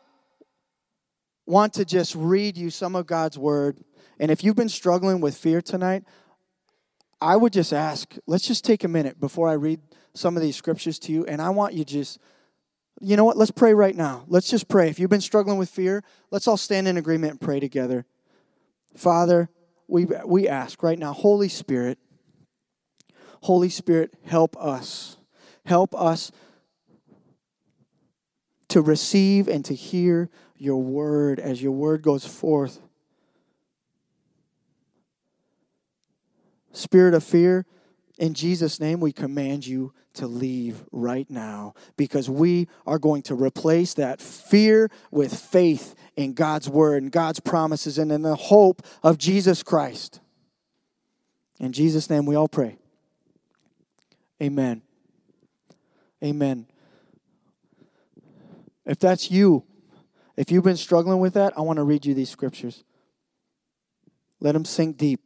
want 1.46 1.74
to 1.74 1.86
just 1.86 2.16
read 2.16 2.58
you 2.58 2.70
some 2.70 2.96
of 2.96 3.06
God's 3.06 3.38
word. 3.38 3.84
And 4.20 4.32
if 4.32 4.44
you've 4.44 4.56
been 4.56 4.70
struggling 4.70 5.22
with 5.22 5.38
fear 5.38 5.62
tonight, 5.62 6.04
I 7.22 7.36
would 7.36 7.54
just 7.54 7.74
ask, 7.74 8.16
let's 8.28 8.48
just 8.48 8.66
take 8.66 8.84
a 8.84 8.88
minute 8.88 9.20
before 9.20 9.50
I 9.50 9.54
read 9.54 9.80
some 10.14 10.36
of 10.36 10.44
these 10.44 10.56
scriptures 10.56 11.00
to 11.00 11.12
you. 11.12 11.26
And 11.26 11.42
I 11.42 11.50
want 11.52 11.74
you 11.74 11.86
just, 11.86 12.20
you 13.02 13.16
know 13.16 13.24
what? 13.24 13.38
Let's 13.38 13.52
pray 13.52 13.74
right 13.74 13.96
now. 13.96 14.26
Let's 14.28 14.50
just 14.50 14.68
pray. 14.68 14.90
If 14.90 15.00
you've 15.00 15.10
been 15.10 15.22
struggling 15.22 15.58
with 15.58 15.70
fear, 15.70 16.04
let's 16.32 16.48
all 16.48 16.58
stand 16.58 16.88
in 16.88 16.98
agreement 16.98 17.32
and 17.32 17.42
pray 17.42 17.60
together. 17.60 18.06
Father, 18.96 19.50
we, 19.88 20.08
we 20.26 20.48
ask 20.48 20.82
right 20.82 20.98
now, 20.98 21.14
Holy 21.14 21.50
Spirit, 21.50 21.98
Holy 23.42 23.70
Spirit, 23.70 24.14
help 24.24 24.56
us. 24.58 25.18
Help 25.66 25.94
us 25.96 26.32
to 28.70 28.82
receive 28.82 29.48
and 29.48 29.64
to 29.66 29.74
hear 29.74 30.30
your 30.58 30.82
word 30.82 31.40
as 31.40 31.62
your 31.62 31.74
word 31.74 32.02
goes 32.02 32.26
forth. 32.26 32.80
Spirit 36.72 37.14
of 37.14 37.24
fear, 37.24 37.66
in 38.18 38.34
Jesus' 38.34 38.80
name, 38.80 39.00
we 39.00 39.12
command 39.12 39.68
you 39.68 39.94
to 40.14 40.28
leave 40.28 40.84
right 40.92 41.30
now 41.30 41.74
because 41.98 42.30
we 42.30 42.68
are 42.86 43.00
going 43.00 43.22
to 43.24 43.36
replace 43.36 43.94
that 43.96 44.22
fear 44.22 44.90
with 45.12 45.38
faith 45.38 45.96
in 46.16 46.34
God's 46.34 46.70
word 46.70 47.02
and 47.02 47.12
God's 47.12 47.40
promises 47.40 47.98
and 47.98 48.12
in 48.12 48.22
the 48.22 48.36
hope 48.36 48.82
of 49.02 49.18
Jesus 49.18 49.64
Christ. 49.64 50.20
In 51.60 51.72
Jesus' 51.72 52.10
name, 52.10 52.26
we 52.26 52.36
all 52.36 52.48
pray. 52.48 52.78
Amen. 54.42 54.82
Amen. 56.24 56.68
If 58.86 59.00
that's 59.00 59.32
you, 59.32 59.64
if 60.36 60.52
you've 60.52 60.64
been 60.64 60.78
struggling 60.78 61.20
with 61.20 61.34
that, 61.36 61.58
I 61.58 61.62
want 61.62 61.78
to 61.78 61.84
read 61.84 62.06
you 62.06 62.14
these 62.14 62.30
scriptures. 62.30 62.84
Let 64.40 64.54
them 64.54 64.66
sink 64.66 64.98
deep. 64.98 65.22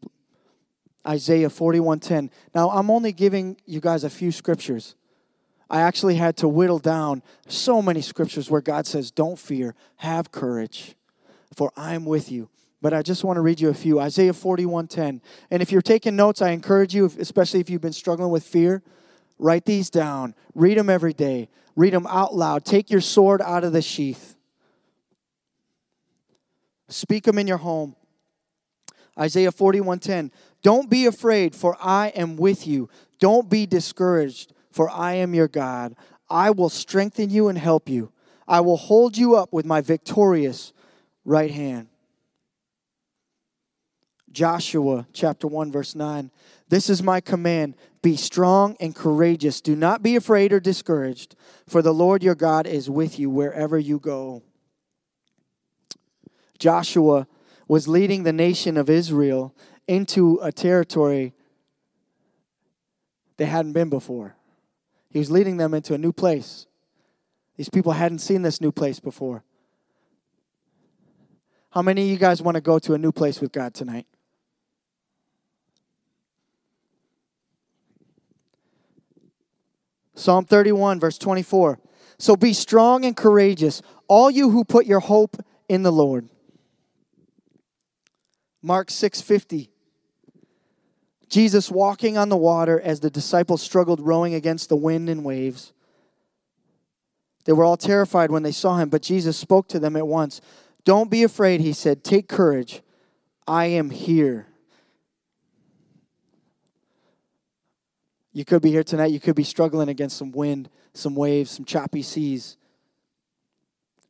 Isaiah 1.08 1.50
41:10. 1.50 2.30
Now, 2.54 2.70
I'm 2.70 2.90
only 2.90 3.12
giving 3.12 3.58
you 3.66 3.80
guys 3.80 4.04
a 4.04 4.10
few 4.10 4.32
scriptures. 4.32 4.96
I 5.70 5.82
actually 5.82 6.16
had 6.16 6.38
to 6.38 6.48
whittle 6.48 6.80
down 6.80 7.24
so 7.48 7.82
many 7.82 8.02
scriptures 8.02 8.50
where 8.50 8.62
God 8.62 8.88
says, 8.88 9.12
"Don't 9.12 9.38
fear, 9.38 9.76
have 9.98 10.32
courage, 10.32 10.96
for 11.54 11.72
I'm 11.76 12.06
with 12.06 12.32
you." 12.32 12.50
But 12.82 12.94
I 12.94 13.02
just 13.02 13.24
want 13.24 13.38
to 13.38 13.42
read 13.42 13.60
you 13.60 13.70
a 13.70 13.74
few. 13.74 14.00
Isaiah 14.00 14.34
41:10. 14.34 15.22
And 15.50 15.62
if 15.62 15.72
you're 15.72 15.82
taking 15.82 16.16
notes, 16.16 16.42
I 16.42 16.52
encourage 16.52 16.94
you, 16.94 17.12
especially 17.20 17.60
if 17.60 17.70
you've 17.70 17.82
been 17.82 17.92
struggling 17.94 18.30
with 18.30 18.44
fear, 18.44 18.84
Write 19.40 19.66
these 19.66 19.90
down. 19.90 20.36
Read 20.56 20.78
them 20.78 20.90
every 20.90 21.14
day. 21.14 21.50
Read 21.76 21.94
them 21.94 22.08
out 22.08 22.36
loud. 22.36 22.66
Take 22.66 22.90
your 22.90 23.02
sword 23.02 23.42
out 23.42 23.64
of 23.64 23.72
the 23.72 23.82
sheath. 23.82 24.36
Speak 26.90 27.26
them 27.26 27.38
in 27.38 27.48
your 27.48 27.58
home. 27.58 27.96
Isaiah 29.17 29.51
41:10. 29.51 30.31
Don't 30.62 30.89
be 30.89 31.05
afraid, 31.05 31.55
for 31.55 31.77
I 31.79 32.07
am 32.09 32.36
with 32.36 32.67
you. 32.67 32.89
Don't 33.19 33.50
be 33.50 33.65
discouraged, 33.65 34.53
for 34.71 34.89
I 34.89 35.13
am 35.13 35.33
your 35.33 35.47
God. 35.47 35.95
I 36.29 36.51
will 36.51 36.69
strengthen 36.69 37.29
you 37.29 37.47
and 37.47 37.57
help 37.57 37.89
you. 37.89 38.12
I 38.47 38.62
will 38.62 38.77
hold 38.77 39.17
you 39.17 39.36
up 39.36 39.51
with 39.51 39.65
my 39.65 39.81
victorious 39.81 40.74
right 41.25 41.51
hand. 41.51 41.88
Joshua 44.31 45.07
chapter 45.13 45.47
1 45.47 45.71
verse 45.71 45.95
9. 45.95 46.31
This 46.69 46.89
is 46.89 47.01
my 47.01 47.21
command 47.21 47.75
be 48.01 48.15
strong 48.15 48.77
and 48.79 48.95
courageous. 48.95 49.62
Do 49.62 49.75
not 49.75 50.03
be 50.03 50.15
afraid 50.15 50.53
or 50.53 50.59
discouraged, 50.59 51.36
for 51.65 51.81
the 51.81 51.93
Lord 51.93 52.24
your 52.24 52.36
God 52.36 52.67
is 52.67 52.89
with 52.89 53.19
you 53.19 53.29
wherever 53.29 53.77
you 53.79 54.00
go. 54.00 54.43
Joshua 56.59 57.27
was 57.67 57.88
leading 57.88 58.24
the 58.24 58.33
nation 58.33 58.77
of 58.77 58.89
Israel 58.89 59.53
into 59.88 60.39
a 60.41 60.51
territory 60.51 61.33
they 63.38 63.45
hadn't 63.45 63.74
been 63.74 63.89
before. 63.89 64.36
He 65.09 65.19
was 65.19 65.31
leading 65.31 65.57
them 65.57 65.74
into 65.74 65.93
a 65.93 65.97
new 65.97 66.12
place. 66.12 66.65
These 67.55 67.69
people 67.69 67.93
hadn't 67.93 68.19
seen 68.19 68.41
this 68.41 68.62
new 68.62 68.71
place 68.71 69.00
before. 69.00 69.43
How 71.71 71.81
many 71.81 72.03
of 72.03 72.07
you 72.09 72.17
guys 72.17 72.41
want 72.41 72.55
to 72.55 72.62
go 72.62 72.79
to 72.79 72.93
a 72.93 72.97
new 72.97 73.12
place 73.12 73.39
with 73.39 73.51
God 73.51 73.74
tonight? 73.74 74.07
Psalm 80.15 80.45
31, 80.45 81.00
verse 81.00 81.17
24. 81.19 81.79
So 82.17 82.36
be 82.36 82.53
strong 82.53 83.05
and 83.05 83.15
courageous, 83.15 83.83
all 84.07 84.31
you 84.31 84.50
who 84.50 84.63
put 84.63 84.88
your 84.88 85.00
hope 85.00 85.38
in 85.69 85.83
the 85.83 85.91
Lord. 85.91 86.27
Mark 88.62 88.90
6:50. 88.90 89.70
Jesus 91.30 91.70
walking 91.70 92.18
on 92.18 92.30
the 92.30 92.38
water 92.38 92.80
as 92.80 93.02
the 93.02 93.10
disciples 93.10 93.62
struggled 93.62 94.00
rowing 94.00 94.34
against 94.34 94.70
the 94.70 94.78
wind 94.78 95.10
and 95.10 95.26
waves. 95.26 95.74
They 97.46 97.54
were 97.54 97.64
all 97.64 97.78
terrified 97.78 98.32
when 98.32 98.44
they 98.44 98.52
saw 98.52 98.78
him, 98.78 98.90
but 98.90 99.02
Jesus 99.02 99.38
spoke 99.38 99.68
to 99.70 99.80
them 99.80 99.96
at 99.96 100.08
once. 100.08 100.42
Don't 100.84 101.12
be 101.12 101.24
afraid, 101.24 101.62
he 101.62 101.74
said. 101.74 102.04
Take 102.04 102.28
courage. 102.28 102.82
I 103.46 103.66
am 103.66 103.90
here. 103.90 104.48
You 108.32 108.46
could 108.46 108.62
be 108.62 108.72
here 108.72 108.84
tonight. 108.84 109.12
You 109.12 109.20
could 109.20 109.36
be 109.36 109.44
struggling 109.44 109.90
against 109.90 110.18
some 110.18 110.32
wind, 110.32 110.70
some 110.94 111.16
waves, 111.16 111.52
some 111.52 111.66
choppy 111.66 112.04
seas. 112.04 112.58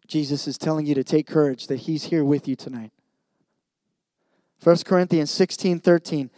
Jesus 0.08 0.48
is 0.48 0.58
telling 0.58 0.86
you 0.86 0.96
to 0.96 1.04
take 1.04 1.28
courage, 1.28 1.68
that 1.68 1.78
He's 1.78 2.06
here 2.06 2.26
with 2.26 2.48
you 2.48 2.56
tonight. 2.56 2.92
1 4.64 4.78
Corinthians 4.86 5.32
16 5.32 5.80
13. 5.80 6.30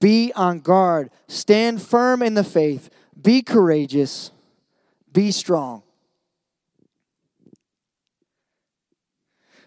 Be 0.00 0.32
on 0.34 0.60
guard, 0.60 1.10
stand 1.28 1.80
firm 1.80 2.22
in 2.22 2.34
the 2.34 2.44
faith, 2.44 2.90
be 3.20 3.42
courageous, 3.42 4.30
be 5.12 5.30
strong. 5.30 5.82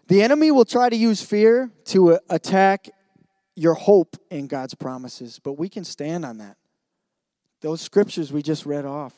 The 0.07 0.21
enemy 0.21 0.51
will 0.51 0.65
try 0.65 0.89
to 0.89 0.95
use 0.95 1.21
fear 1.21 1.71
to 1.85 2.13
uh, 2.13 2.19
attack 2.29 2.89
your 3.55 3.73
hope 3.73 4.15
in 4.29 4.47
God's 4.47 4.73
promises, 4.73 5.39
but 5.43 5.53
we 5.53 5.67
can 5.67 5.83
stand 5.83 6.23
on 6.23 6.37
that 6.37 6.57
those 7.61 7.81
scriptures 7.81 8.31
we 8.31 8.41
just 8.41 8.65
read 8.65 8.85
off. 8.85 9.13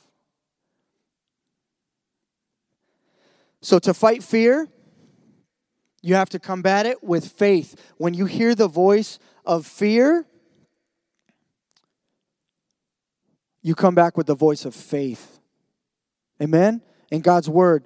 So, 3.62 3.79
to 3.79 3.93
fight 3.93 4.24
fear, 4.24 4.67
you 6.01 6.15
have 6.15 6.29
to 6.29 6.39
combat 6.39 6.86
it 6.86 7.03
with 7.03 7.27
faith. 7.27 7.79
When 7.98 8.13
you 8.13 8.25
hear 8.25 8.56
the 8.56 8.68
voice 8.68 9.20
of 9.46 9.65
fear, 9.65 10.25
you 13.62 13.75
come 13.75 13.96
back 13.96 14.18
with 14.18 14.27
the 14.27 14.36
voice 14.36 14.65
of 14.65 14.74
faith. 14.74 15.39
Amen? 16.41 16.82
In 17.12 17.22
God's 17.22 17.50
word. 17.50 17.84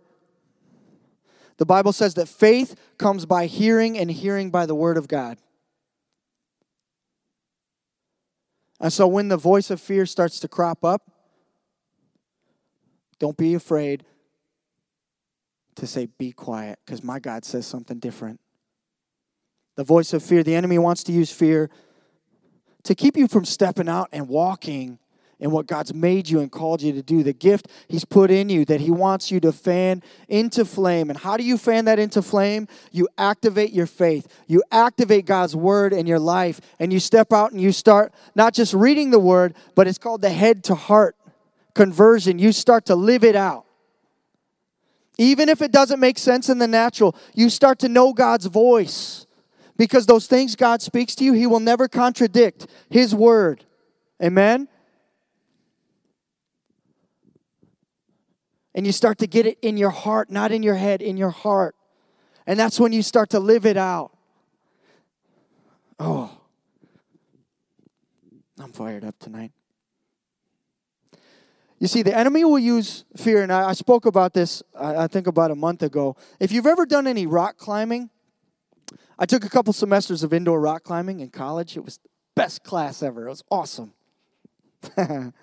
The 1.58 1.66
Bible 1.66 1.94
says 1.94 2.14
that 2.16 2.28
faith 2.28 2.76
comes 2.98 3.26
by 3.26 3.46
hearing, 3.46 3.98
and 3.98 4.10
hearing 4.12 4.52
by 4.52 4.66
the 4.66 4.76
word 4.76 4.98
of 4.98 5.08
God. 5.08 5.38
And 8.80 8.92
so 8.92 9.08
when 9.08 9.30
the 9.30 9.38
voice 9.38 9.72
of 9.72 9.80
fear 9.80 10.06
starts 10.06 10.40
to 10.42 10.48
crop 10.48 10.84
up, 10.84 11.10
don't 13.20 13.38
be 13.38 13.54
afraid 13.54 14.04
to 15.76 15.88
say, 15.88 16.08
be 16.18 16.32
quiet, 16.32 16.80
because 16.86 17.04
my 17.04 17.20
God 17.20 17.46
says 17.46 17.66
something 17.66 18.00
different. 18.00 18.40
The 19.76 19.84
voice 19.84 20.14
of 20.14 20.24
fear, 20.24 20.44
the 20.44 20.56
enemy 20.56 20.78
wants 20.78 21.04
to 21.06 21.12
use 21.12 21.32
fear 21.32 21.70
to 22.84 22.96
keep 22.96 23.18
you 23.18 23.28
from 23.28 23.46
stepping 23.46 23.90
out 23.90 24.10
and 24.12 24.28
walking 24.28 25.00
in 25.40 25.52
what 25.52 25.68
God's 25.68 25.94
made 25.94 26.30
you 26.30 26.40
and 26.40 26.52
called 26.52 26.82
you 26.82 26.94
to 26.94 27.02
do, 27.02 27.22
the 27.22 27.34
gift 27.34 27.68
He's 27.88 28.06
put 28.06 28.32
in 28.32 28.50
you 28.50 28.64
that 28.66 28.80
He 28.80 28.92
wants 28.92 29.30
you 29.30 29.40
to 29.42 29.52
fan 29.52 30.02
into 30.30 30.64
flame. 30.64 31.10
And 31.10 31.20
how 31.20 31.36
do 31.36 31.44
you 31.44 31.58
fan 31.58 31.86
that 31.86 32.00
into 32.00 32.22
flame? 32.22 32.68
You 32.92 33.10
activate 33.18 33.74
your 33.74 33.86
faith, 33.86 34.28
you 34.48 34.64
activate 34.72 35.26
God's 35.26 35.56
word 35.56 35.92
in 35.92 36.08
your 36.08 36.20
life, 36.20 36.62
and 36.80 36.94
you 36.94 37.00
step 37.00 37.34
out 37.34 37.52
and 37.52 37.60
you 37.60 37.72
start 37.72 38.14
not 38.36 38.54
just 38.54 38.74
reading 38.74 39.12
the 39.12 39.20
word, 39.20 39.56
but 39.76 39.88
it's 39.88 39.98
called 39.98 40.22
the 40.22 40.30
head 40.30 40.64
to 40.66 40.76
heart 40.76 41.18
conversion. 41.74 42.40
You 42.40 42.52
start 42.52 42.86
to 42.86 42.96
live 42.96 43.24
it 43.24 43.36
out. 43.36 43.63
Even 45.18 45.48
if 45.50 45.62
it 45.62 45.72
doesn't 45.72 46.00
make 46.00 46.18
sense 46.18 46.50
in 46.50 46.58
the 46.58 46.68
natural, 46.68 47.16
you 47.34 47.50
start 47.50 47.80
to 47.80 47.90
know 47.90 48.14
God's 48.14 48.48
voice. 48.48 49.28
Because 49.78 50.06
those 50.06 50.28
things 50.28 50.56
God 50.56 50.82
speaks 50.82 51.16
to 51.16 51.24
you, 51.24 51.34
He 51.34 51.48
will 51.48 51.60
never 51.60 51.88
contradict 51.88 52.68
His 52.90 53.14
word. 53.14 53.66
Amen? 54.22 54.68
And 58.76 58.86
you 58.86 58.92
start 58.92 59.20
to 59.20 59.28
get 59.28 59.46
it 59.46 59.60
in 59.62 59.78
your 59.78 59.92
heart, 59.92 60.32
not 60.32 60.52
in 60.52 60.64
your 60.64 60.76
head, 60.76 61.02
in 61.02 61.18
your 61.18 61.30
heart. 61.30 61.76
And 62.48 62.60
that's 62.60 62.80
when 62.80 62.92
you 62.92 63.02
start 63.02 63.30
to 63.32 63.40
live 63.40 63.66
it 63.66 63.78
out. 63.78 64.12
Oh, 66.00 66.36
I'm 68.60 68.72
fired 68.72 69.06
up 69.06 69.18
tonight. 69.20 69.52
You 71.84 71.90
see, 71.90 72.02
the 72.02 72.18
enemy 72.18 72.46
will 72.46 72.60
use 72.60 73.04
fear, 73.18 73.44
and 73.44 73.52
I, 73.52 73.72
I 73.72 73.74
spoke 73.74 74.06
about 74.06 74.34
this, 74.34 74.64
I, 74.74 75.04
I 75.04 75.08
think, 75.08 75.28
about 75.28 75.52
a 75.52 75.56
month 75.56 75.84
ago. 75.84 76.16
If 76.40 76.54
you've 76.54 76.66
ever 76.66 76.86
done 76.86 77.08
any 77.08 77.28
rock 77.28 77.58
climbing, 77.58 78.10
I 79.20 79.26
took 79.26 79.44
a 79.44 79.50
couple 79.50 79.74
semesters 79.74 80.24
of 80.24 80.32
indoor 80.32 80.62
rock 80.62 80.84
climbing 80.84 81.20
in 81.20 81.30
college. 81.30 81.76
It 81.76 81.84
was 81.84 81.98
the 81.98 82.08
best 82.38 82.64
class 82.64 83.04
ever. 83.04 83.28
It 83.28 83.32
was 83.32 83.44
awesome. 83.52 83.92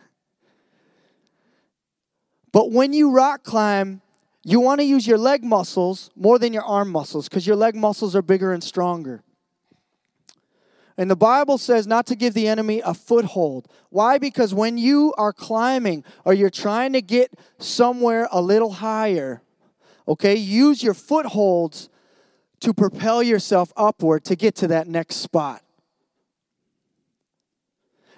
But 2.52 2.72
when 2.72 2.92
you 2.94 3.12
rock 3.12 3.44
climb, 3.44 4.00
you 4.42 4.60
want 4.60 4.80
to 4.80 4.84
use 4.84 5.06
your 5.06 5.18
leg 5.18 5.44
muscles 5.44 6.10
more 6.16 6.38
than 6.38 6.52
your 6.52 6.64
arm 6.64 6.90
muscles 6.90 7.28
because 7.28 7.46
your 7.46 7.54
leg 7.54 7.76
muscles 7.76 8.16
are 8.16 8.22
bigger 8.22 8.52
and 8.52 8.64
stronger. 8.64 9.22
And 11.00 11.10
the 11.10 11.16
Bible 11.16 11.56
says 11.56 11.86
not 11.86 12.04
to 12.08 12.14
give 12.14 12.34
the 12.34 12.46
enemy 12.46 12.82
a 12.84 12.92
foothold. 12.92 13.66
Why? 13.88 14.18
Because 14.18 14.52
when 14.52 14.76
you 14.76 15.14
are 15.16 15.32
climbing 15.32 16.04
or 16.26 16.34
you're 16.34 16.50
trying 16.50 16.92
to 16.92 17.00
get 17.00 17.32
somewhere 17.56 18.28
a 18.30 18.42
little 18.42 18.70
higher, 18.70 19.40
okay, 20.06 20.34
use 20.36 20.82
your 20.82 20.92
footholds 20.92 21.88
to 22.60 22.74
propel 22.74 23.22
yourself 23.22 23.72
upward 23.78 24.26
to 24.26 24.36
get 24.36 24.54
to 24.56 24.66
that 24.66 24.88
next 24.88 25.16
spot. 25.16 25.62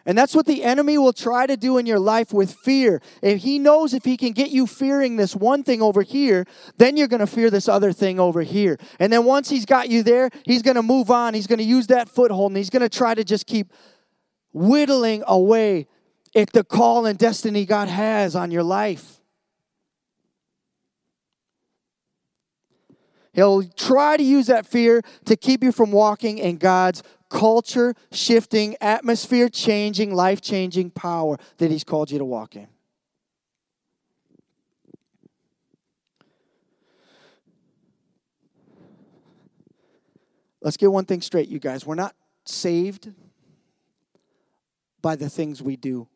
And 0.05 0.19
that's 0.19 0.35
what 0.35 0.47
the 0.47 0.65
enemy 0.65 0.99
will 0.99 1.13
try 1.13 1.47
to 1.47 1.57
do 1.57 1.79
in 1.79 1.87
your 1.87 1.99
life 1.99 2.33
with 2.33 2.53
fear. 2.53 3.01
If 3.23 3.43
he 3.43 3.59
knows 3.59 3.95
if 3.95 4.05
he 4.05 4.17
can 4.17 4.33
get 4.33 4.51
you 4.51 4.67
fearing 4.67 5.17
this 5.17 5.37
one 5.37 5.63
thing 5.63 5.81
over 5.81 6.03
here, 6.03 6.45
then 6.77 6.97
you're 6.97 7.09
going 7.09 7.21
to 7.21 7.27
fear 7.27 7.51
this 7.51 7.69
other 7.69 7.93
thing 7.93 8.19
over 8.19 8.43
here. 8.43 8.79
And 8.99 9.13
then 9.13 9.25
once 9.25 9.49
he's 9.49 9.67
got 9.67 9.89
you 9.89 10.03
there, 10.03 10.31
he's 10.45 10.63
going 10.63 10.75
to 10.75 10.83
move 10.83 11.11
on. 11.11 11.35
He's 11.35 11.47
going 11.47 11.61
to 11.61 11.65
use 11.65 11.87
that 11.89 12.09
foothold 12.09 12.51
and 12.51 12.57
he's 12.57 12.71
going 12.71 12.83
to 12.83 12.89
try 12.89 13.15
to 13.15 13.25
just 13.25 13.47
keep 13.47 13.73
whittling 14.53 15.23
away 15.27 15.87
at 16.35 16.53
the 16.53 16.65
call 16.65 17.07
and 17.07 17.19
destiny 17.19 17.65
God 17.65 17.89
has 17.89 18.35
on 18.35 18.51
your 18.51 18.63
life. 18.63 19.21
He'll 23.35 23.63
try 23.63 24.17
to 24.17 24.23
use 24.23 24.47
that 24.47 24.67
fear 24.67 25.03
to 25.25 25.37
keep 25.37 25.65
you 25.65 25.73
from 25.73 25.91
walking 25.91 26.39
in 26.39 26.59
God's 26.59 27.03
culture 27.33 27.95
shifting, 28.13 28.77
atmosphere 28.81 29.49
changing, 29.49 30.15
life 30.15 30.43
changing 30.43 30.91
power 30.91 31.39
that 31.57 31.71
He's 31.71 31.83
called 31.83 32.11
you 32.11 32.19
to 32.19 32.25
walk 32.25 32.55
in. 32.55 32.69
Let's 40.61 40.77
get 40.77 40.93
one 40.93 41.07
thing 41.07 41.23
straight, 41.23 41.49
you 41.49 41.59
guys. 41.59 41.85
We're 41.87 41.97
not 41.97 42.15
saved 42.45 43.11
by 45.01 45.17
the 45.17 45.29
things 45.29 45.63
we 45.63 45.77
do. 45.77 46.07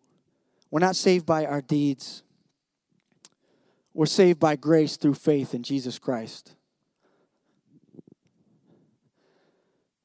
We're 0.71 0.81
not 0.81 0.97
saved 0.97 1.25
by 1.25 1.47
our 1.47 1.63
deeds. 1.63 2.23
We're 3.95 4.07
saved 4.07 4.39
by 4.39 4.57
grace 4.57 4.97
through 4.97 5.15
faith 5.15 5.55
in 5.55 5.63
Jesus 5.63 5.99
Christ. 5.99 6.56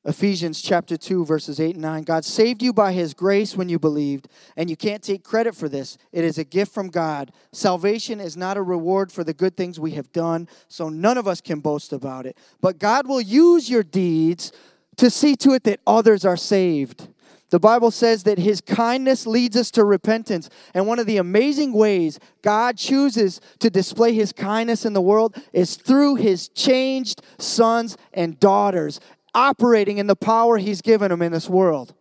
Ephesians 0.03 0.63
chapter 0.63 0.97
2, 0.97 1.25
verses 1.25 1.59
8 1.59 1.75
and 1.75 1.83
9. 1.83 2.03
God 2.03 2.25
saved 2.25 2.63
you 2.63 2.73
by 2.73 2.91
his 2.91 3.13
grace 3.13 3.55
when 3.55 3.69
you 3.69 3.77
believed, 3.77 4.27
and 4.57 4.67
you 4.67 4.75
can't 4.75 5.03
take 5.03 5.23
credit 5.23 5.55
for 5.55 5.69
this. 5.69 5.95
It 6.11 6.23
is 6.23 6.39
a 6.39 6.43
gift 6.43 6.73
from 6.73 6.89
God. 6.89 7.31
Salvation 7.51 8.19
is 8.19 8.35
not 8.35 8.57
a 8.57 8.63
reward 8.63 9.11
for 9.11 9.23
the 9.23 9.33
good 9.33 9.55
things 9.55 9.79
we 9.79 9.91
have 9.91 10.11
done, 10.11 10.47
so 10.67 10.89
none 10.89 11.19
of 11.19 11.27
us 11.27 11.39
can 11.39 11.59
boast 11.59 11.93
about 11.93 12.25
it. 12.25 12.35
But 12.61 12.79
God 12.79 13.07
will 13.07 13.21
use 13.21 13.69
your 13.69 13.83
deeds 13.83 14.51
to 14.97 15.11
see 15.11 15.35
to 15.37 15.51
it 15.51 15.63
that 15.65 15.81
others 15.85 16.25
are 16.25 16.37
saved. 16.37 17.07
The 17.51 17.59
Bible 17.59 17.91
says 17.91 18.23
that 18.23 18.39
his 18.39 18.61
kindness 18.61 19.27
leads 19.27 19.57
us 19.57 19.71
to 19.71 19.83
repentance. 19.83 20.49
And 20.73 20.87
one 20.87 20.99
of 20.99 21.05
the 21.05 21.17
amazing 21.17 21.73
ways 21.73 22.17
God 22.41 22.77
chooses 22.77 23.41
to 23.59 23.69
display 23.69 24.13
his 24.13 24.31
kindness 24.31 24.85
in 24.85 24.93
the 24.93 25.01
world 25.01 25.35
is 25.51 25.75
through 25.75 26.15
his 26.15 26.47
changed 26.47 27.21
sons 27.37 27.97
and 28.13 28.39
daughters 28.39 29.01
operating 29.33 29.97
in 29.97 30.07
the 30.07 30.15
power 30.15 30.57
He's 30.57 30.81
given 30.81 31.09
them 31.09 31.21
in 31.21 31.31
this 31.31 31.49
world. 31.49 31.93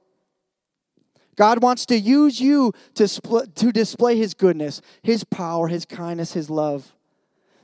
God 1.37 1.63
wants 1.63 1.87
to 1.87 1.99
use 1.99 2.41
you 2.41 2.73
to, 2.95 3.05
spl- 3.05 3.55
to 3.55 3.73
display 3.73 4.17
His 4.17 4.35
goodness, 4.35 4.83
His 5.03 5.25
power, 5.25 5.69
His 5.69 5.85
kindness, 5.85 6.33
His 6.33 6.51
love. 6.51 6.95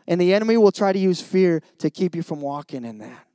And 0.08 0.20
the 0.20 0.32
enemy 0.32 0.56
will 0.56 0.72
try 0.72 0.92
to 0.92 0.98
use 0.98 1.20
fear 1.20 1.62
to 1.78 1.90
keep 1.90 2.14
you 2.14 2.22
from 2.22 2.40
walking 2.40 2.84
in 2.84 2.98
that. 2.98 3.26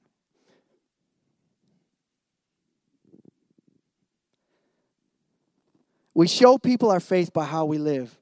We 6.14 6.28
show 6.28 6.58
people 6.58 6.92
our 6.92 7.00
faith 7.00 7.32
by 7.34 7.46
how 7.46 7.66
we 7.66 7.78
live. 7.78 8.18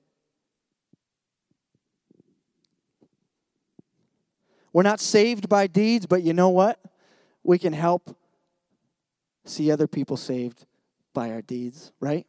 We're 4.71 4.83
not 4.83 4.99
saved 4.99 5.49
by 5.49 5.67
deeds, 5.67 6.05
but 6.05 6.21
you 6.21 6.33
know 6.33 6.49
what? 6.49 6.79
We 7.43 7.57
can 7.57 7.73
help 7.73 8.15
see 9.45 9.71
other 9.71 9.87
people 9.87 10.17
saved 10.17 10.65
by 11.13 11.31
our 11.31 11.41
deeds, 11.41 11.91
right? 11.99 12.25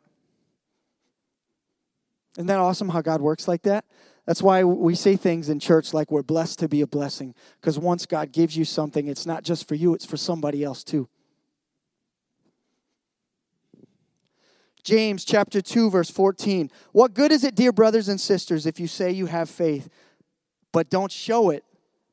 Isn't 2.36 2.46
that 2.46 2.58
awesome 2.58 2.88
how 2.88 3.02
God 3.02 3.20
works 3.20 3.48
like 3.48 3.62
that? 3.62 3.84
That's 4.26 4.42
why 4.42 4.62
we 4.62 4.94
say 4.94 5.16
things 5.16 5.48
in 5.48 5.58
church 5.58 5.92
like 5.92 6.10
we're 6.10 6.22
blessed 6.22 6.60
to 6.60 6.68
be 6.68 6.80
a 6.80 6.86
blessing. 6.86 7.34
Because 7.60 7.78
once 7.78 8.06
God 8.06 8.32
gives 8.32 8.56
you 8.56 8.64
something, 8.64 9.08
it's 9.08 9.26
not 9.26 9.42
just 9.42 9.66
for 9.66 9.74
you, 9.74 9.94
it's 9.94 10.04
for 10.04 10.16
somebody 10.16 10.62
else 10.62 10.84
too. 10.84 11.08
James 14.82 15.24
chapter 15.24 15.60
2, 15.60 15.90
verse 15.90 16.10
14. 16.10 16.70
What 16.92 17.14
good 17.14 17.32
is 17.32 17.44
it, 17.44 17.54
dear 17.54 17.72
brothers 17.72 18.08
and 18.08 18.20
sisters, 18.20 18.66
if 18.66 18.80
you 18.80 18.86
say 18.86 19.10
you 19.10 19.26
have 19.26 19.50
faith, 19.50 19.88
but 20.72 20.88
don't 20.88 21.12
show 21.12 21.50
it 21.50 21.64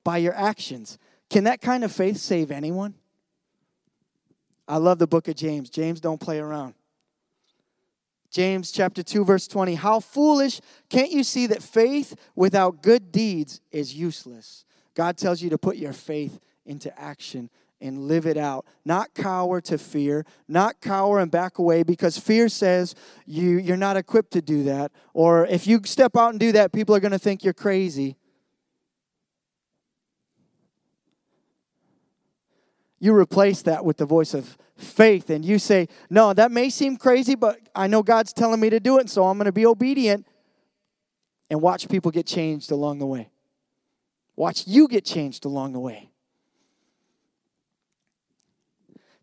by 0.04 0.18
your 0.18 0.34
actions? 0.34 0.98
Can 1.29 1.43
that 1.46 1.62
kind 1.62 1.84
of 1.84 1.91
faith 1.91 2.17
save 2.17 2.51
anyone? 2.51 2.93
I 4.67 4.77
love 4.77 5.00
the 5.00 5.07
book 5.07 5.27
of 5.27 5.36
James. 5.36 5.69
James 5.69 6.01
don't 6.01 6.19
play 6.19 6.39
around. 6.39 6.74
James 8.29 8.72
chapter 8.72 9.01
2 9.01 9.24
verse 9.24 9.48
20. 9.48 9.75
How 9.75 10.00
foolish 10.00 10.60
can't 10.89 11.12
you 11.12 11.24
see 11.24 11.48
that 11.48 11.63
faith 11.63 12.15
without 12.36 12.81
good 12.81 13.12
deeds 13.12 13.62
is 13.72 13.96
useless? 13.96 14.65
God 14.93 15.17
tells 15.17 15.41
you 15.41 15.50
to 15.51 15.57
put 15.57 15.77
your 15.77 15.93
faith 15.93 16.39
into 16.65 16.98
action 17.00 17.50
and 17.79 18.07
live 18.07 18.25
it 18.25 18.38
out. 18.38 18.65
Not 18.84 19.13
cower 19.13 19.62
to 19.62 19.77
fear, 19.77 20.25
not 20.48 20.81
cower 20.81 21.19
and 21.19 21.31
back 21.31 21.60
away 21.60 21.84
because 21.84 22.17
fear 22.17 22.50
says 22.50 22.96
you 23.25 23.57
you're 23.57 23.77
not 23.77 23.98
equipped 23.98 24.31
to 24.34 24.41
do 24.41 24.63
that 24.63 24.91
or 25.13 25.46
if 25.48 25.65
you 25.65 25.81
step 25.86 26.17
out 26.17 26.31
and 26.31 26.39
do 26.39 26.51
that 26.51 26.74
people 26.74 26.96
are 26.96 27.00
going 27.00 27.12
to 27.12 27.19
think 27.19 27.43
you're 27.43 27.53
crazy. 27.53 28.16
You 33.00 33.16
replace 33.16 33.62
that 33.64 33.86
with 33.86 33.98
the 33.98 34.05
voice 34.05 34.33
of 34.33 34.57
faith 34.75 35.29
and 35.29 35.44
you 35.46 35.60
say, 35.60 35.88
No, 36.10 36.33
that 36.33 36.51
may 36.51 36.70
seem 36.70 36.98
crazy, 36.98 37.36
but 37.36 37.60
I 37.75 37.88
know 37.88 38.03
God's 38.03 38.33
telling 38.33 38.60
me 38.60 38.70
to 38.70 38.79
do 38.79 38.98
it, 39.00 39.10
so 39.10 39.25
I'm 39.25 39.38
going 39.38 39.46
to 39.46 39.51
be 39.51 39.66
obedient. 39.66 40.25
And 41.50 41.62
watch 41.62 41.88
people 41.88 42.12
get 42.12 42.25
changed 42.25 42.72
along 42.72 43.00
the 43.00 43.05
way. 43.05 43.29
Watch 44.36 44.68
you 44.68 44.88
get 44.88 45.05
changed 45.05 45.46
along 45.46 45.74
the 45.74 45.79
way. 45.79 46.10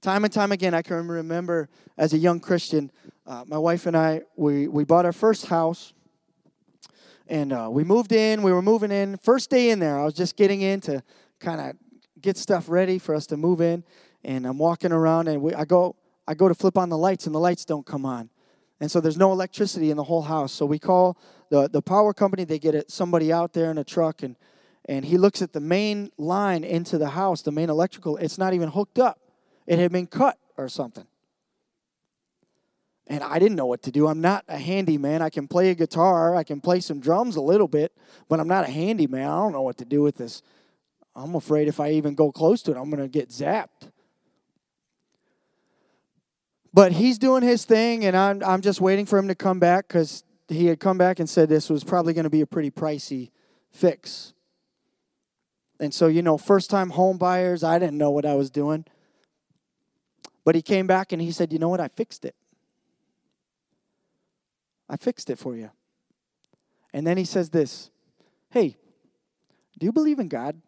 Time 0.01 0.25
and 0.25 0.33
time 0.33 0.53
again, 0.53 0.75
I 0.75 0.83
can 0.83 1.07
remember 1.09 1.69
as 1.97 2.13
a 2.13 2.19
young 2.19 2.41
Christian, 2.41 2.91
uh, 3.27 3.45
my 3.47 3.57
wife 3.59 3.87
and 3.87 3.97
I, 3.97 4.23
we, 4.37 4.69
we 4.69 4.85
bought 4.85 5.07
our 5.07 5.13
first 5.13 5.47
house. 5.47 5.93
And 7.27 7.53
uh, 7.55 7.69
we 7.71 7.85
moved 7.85 8.13
in, 8.13 8.43
we 8.43 8.53
were 8.53 8.61
moving 8.61 8.91
in. 8.91 9.17
First 9.17 9.49
day 9.49 9.71
in 9.71 9.79
there, 9.79 9.99
I 9.99 10.05
was 10.05 10.13
just 10.13 10.37
getting 10.37 10.61
in 10.61 10.81
to 10.83 11.03
kind 11.41 11.61
of 11.61 11.77
get 12.25 12.39
stuff 12.39 12.69
ready 12.69 12.99
for 12.99 13.15
us 13.15 13.27
to 13.27 13.37
move 13.37 13.61
in, 13.61 13.85
and 14.25 14.47
I'm 14.47 14.59
walking 14.59 14.93
around, 14.93 15.29
and 15.29 15.43
we, 15.43 15.53
I 15.55 15.65
go 15.65 15.95
I 16.27 16.33
go 16.33 16.49
to 16.49 16.55
flip 16.55 16.79
on 16.79 16.89
the 16.89 16.97
lights, 16.97 17.27
and 17.27 17.35
the 17.35 17.39
lights 17.39 17.67
don't 17.67 17.85
come 17.85 18.07
on, 18.07 18.31
and 18.81 18.91
so 18.91 19.01
there's 19.01 19.19
no 19.19 19.31
electricity 19.31 19.91
in 19.91 19.97
the 19.99 20.05
whole 20.05 20.23
house. 20.23 20.53
So 20.53 20.65
we 20.65 20.79
call 20.79 21.19
the 21.51 21.69
the 21.69 21.83
power 21.83 22.15
company. 22.15 22.45
They 22.45 22.59
get 22.59 22.91
somebody 22.91 23.31
out 23.31 23.53
there 23.53 23.71
in 23.71 23.77
a 23.77 23.85
truck, 23.85 24.23
and 24.23 24.37
and 24.87 25.05
he 25.05 25.19
looks 25.19 25.43
at 25.43 25.53
the 25.53 25.61
main 25.61 26.11
line 26.17 26.65
into 26.65 26.97
the 26.97 27.11
house, 27.11 27.43
the 27.43 27.53
main 27.53 27.69
electrical. 27.69 28.17
It's 28.17 28.39
not 28.39 28.55
even 28.55 28.71
hooked 28.71 28.99
up. 28.99 29.21
It 29.67 29.79
had 29.79 29.93
been 29.93 30.07
cut 30.07 30.39
or 30.57 30.69
something. 30.69 31.07
And 33.07 33.23
I 33.23 33.39
didn't 33.39 33.57
know 33.57 33.67
what 33.67 33.83
to 33.83 33.91
do. 33.91 34.09
I'm 34.09 34.23
not 34.23 34.45
a 34.49 34.57
handyman. 34.57 35.21
I 35.21 35.29
can 35.29 35.47
play 35.47 35.69
a 35.69 35.75
guitar, 35.75 36.35
I 36.35 36.43
can 36.43 36.63
play 36.63 36.81
some 36.81 37.01
drums 37.01 37.37
a 37.37 37.43
little 37.43 37.69
bit, 37.69 37.93
but 38.31 38.41
I'm 38.41 38.49
not 38.49 38.65
a 38.65 38.71
handyman. 38.71 39.29
I 39.29 39.37
don't 39.37 39.53
know 39.53 39.61
what 39.61 39.77
to 39.79 39.85
do 39.85 40.01
with 40.01 40.17
this 40.17 40.43
I'm 41.17 41.35
afraid 41.35 41.69
if 41.69 41.81
I 41.81 41.91
even 41.93 42.15
go 42.15 42.33
close 42.33 42.63
to 42.63 42.73
it, 42.73 42.77
I'm 42.77 42.91
going 42.91 43.03
to 43.03 43.09
get 43.09 43.29
zapped. 43.29 43.91
But 46.73 46.93
he's 46.93 47.19
doing 47.19 47.43
his 47.43 47.65
thing, 47.65 48.05
and 48.05 48.17
I'm, 48.17 48.43
I'm 48.43 48.61
just 48.61 48.81
waiting 48.81 49.07
for 49.07 49.17
him 49.17 49.29
to 49.29 49.35
come 49.37 49.61
back 49.61 49.87
because 49.87 50.25
he 50.49 50.67
had 50.67 50.81
come 50.81 50.99
back 50.99 51.21
and 51.21 51.31
said 51.31 51.49
this 51.49 51.71
was 51.71 51.85
probably 51.85 52.15
going 52.15 52.25
to 52.25 52.31
be 52.31 52.41
a 52.41 52.47
pretty 52.47 52.71
pricey 52.71 53.31
fix. 53.71 54.35
And 55.79 55.95
so, 55.95 56.09
you 56.09 56.23
know, 56.23 56.37
first 56.37 56.71
time 56.71 56.91
home 56.91 57.17
buyers, 57.17 57.63
I 57.63 57.79
didn't 57.79 57.99
know 57.99 58.11
what 58.11 58.27
I 58.27 58.35
was 58.35 58.51
doing. 58.51 58.85
But 60.45 60.55
he 60.55 60.63
came 60.63 60.87
back 60.87 61.13
and 61.13 61.23
he 61.23 61.33
said, 61.33 61.53
You 61.53 61.59
know 61.59 61.69
what? 61.69 61.81
I 61.81 61.89
fixed 61.89 62.25
it. 62.25 62.35
I 64.89 64.97
fixed 64.97 65.31
it 65.31 65.39
for 65.39 65.57
you. 65.57 65.71
And 66.93 67.07
then 67.07 67.17
he 67.17 67.25
says 67.25 67.51
this 67.51 67.91
Hey, 68.51 68.77
do 69.79 69.87
you 69.87 69.93
believe 69.93 70.19
in 70.19 70.29
God? 70.29 70.61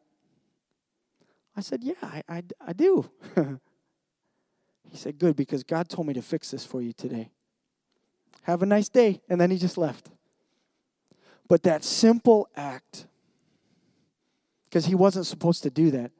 I 1.56 1.60
said, 1.60 1.82
Yeah, 1.82 1.94
I, 2.02 2.22
I, 2.28 2.42
I 2.66 2.72
do. 2.72 3.08
he 4.90 4.96
said, 4.96 5.18
Good, 5.18 5.36
because 5.36 5.62
God 5.62 5.88
told 5.88 6.06
me 6.06 6.14
to 6.14 6.22
fix 6.22 6.50
this 6.50 6.64
for 6.64 6.82
you 6.82 6.92
today. 6.92 7.30
Have 8.42 8.62
a 8.62 8.66
nice 8.66 8.88
day. 8.88 9.22
And 9.28 9.40
then 9.40 9.50
he 9.50 9.58
just 9.58 9.78
left. 9.78 10.10
But 11.48 11.62
that 11.62 11.84
simple 11.84 12.48
act, 12.56 13.06
because 14.68 14.86
he 14.86 14.94
wasn't 14.94 15.26
supposed 15.26 15.62
to 15.62 15.70
do 15.70 15.90
that, 15.92 16.10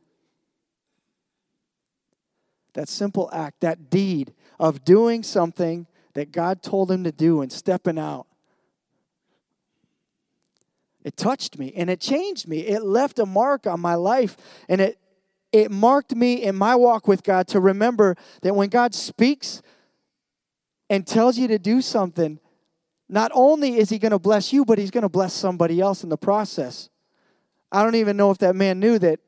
that 2.74 2.88
simple 2.88 3.28
act, 3.32 3.60
that 3.60 3.90
deed 3.90 4.32
of 4.58 4.84
doing 4.84 5.22
something 5.22 5.86
that 6.14 6.32
God 6.32 6.62
told 6.62 6.90
him 6.90 7.04
to 7.04 7.12
do 7.12 7.42
and 7.42 7.52
stepping 7.52 7.98
out, 7.98 8.26
it 11.04 11.16
touched 11.16 11.58
me 11.58 11.72
and 11.76 11.88
it 11.88 12.00
changed 12.00 12.48
me. 12.48 12.60
It 12.60 12.82
left 12.82 13.18
a 13.18 13.26
mark 13.26 13.66
on 13.66 13.80
my 13.80 13.94
life 13.94 14.36
and 14.68 14.80
it 14.80 14.98
it 15.52 15.70
marked 15.70 16.14
me 16.14 16.42
in 16.42 16.54
my 16.54 16.74
walk 16.74 17.08
with 17.08 17.22
God 17.22 17.46
to 17.48 17.60
remember 17.60 18.16
that 18.42 18.54
when 18.54 18.68
God 18.68 18.94
speaks 18.94 19.62
and 20.90 21.06
tells 21.06 21.38
you 21.38 21.48
to 21.48 21.58
do 21.58 21.80
something, 21.80 22.38
not 23.08 23.30
only 23.34 23.78
is 23.78 23.88
He 23.90 23.98
going 23.98 24.12
to 24.12 24.18
bless 24.18 24.52
you, 24.52 24.64
but 24.64 24.78
He's 24.78 24.90
going 24.90 25.02
to 25.02 25.08
bless 25.08 25.32
somebody 25.32 25.80
else 25.80 26.02
in 26.02 26.08
the 26.08 26.18
process. 26.18 26.90
I 27.70 27.82
don't 27.82 27.94
even 27.96 28.16
know 28.16 28.30
if 28.30 28.38
that 28.38 28.56
man 28.56 28.80
knew 28.80 28.98
that 28.98 29.20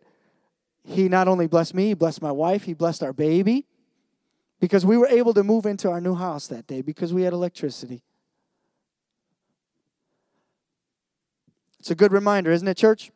he 0.88 1.08
not 1.08 1.28
only 1.28 1.46
blessed 1.46 1.74
me, 1.74 1.88
he 1.88 1.94
blessed 1.94 2.22
my 2.22 2.32
wife, 2.32 2.62
he 2.62 2.72
blessed 2.72 3.02
our 3.02 3.12
baby, 3.12 3.66
because 4.58 4.86
we 4.86 4.96
were 4.96 5.06
able 5.06 5.34
to 5.34 5.44
move 5.44 5.66
into 5.66 5.90
our 5.90 6.00
new 6.00 6.14
house 6.14 6.46
that 6.48 6.66
day 6.66 6.80
because 6.80 7.12
we 7.12 7.22
had 7.22 7.32
electricity. 7.32 8.02
It's 11.78 11.90
a 11.90 11.94
good 11.94 12.10
reminder, 12.10 12.50
isn't 12.50 12.66
it, 12.66 12.76
church? 12.76 13.12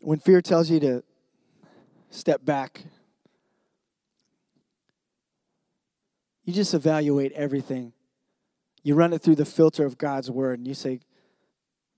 When 0.00 0.18
fear 0.18 0.40
tells 0.40 0.70
you 0.70 0.80
to 0.80 1.04
step 2.10 2.44
back, 2.44 2.82
you 6.44 6.52
just 6.52 6.74
evaluate 6.74 7.32
everything. 7.32 7.92
You 8.82 8.94
run 8.94 9.12
it 9.12 9.20
through 9.20 9.36
the 9.36 9.44
filter 9.44 9.84
of 9.84 9.98
God's 9.98 10.30
word 10.30 10.58
and 10.58 10.66
you 10.66 10.74
say, 10.74 11.00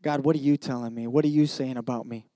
God, 0.03 0.25
what 0.25 0.35
are 0.35 0.41
you 0.41 0.57
telling 0.57 0.93
me? 0.93 1.07
What 1.07 1.25
are 1.25 1.29
you 1.29 1.47
saying 1.47 1.77
about 1.77 2.07
me? 2.07 2.27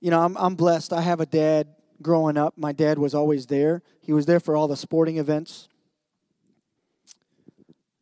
You 0.00 0.10
know, 0.10 0.20
I'm, 0.20 0.36
I'm 0.36 0.56
blessed. 0.56 0.92
I 0.92 1.00
have 1.00 1.20
a 1.20 1.26
dad 1.26 1.68
growing 2.02 2.36
up. 2.36 2.54
My 2.56 2.72
dad 2.72 2.98
was 2.98 3.14
always 3.14 3.46
there, 3.46 3.82
he 4.00 4.12
was 4.12 4.26
there 4.26 4.40
for 4.40 4.56
all 4.56 4.68
the 4.68 4.76
sporting 4.76 5.18
events. 5.18 5.68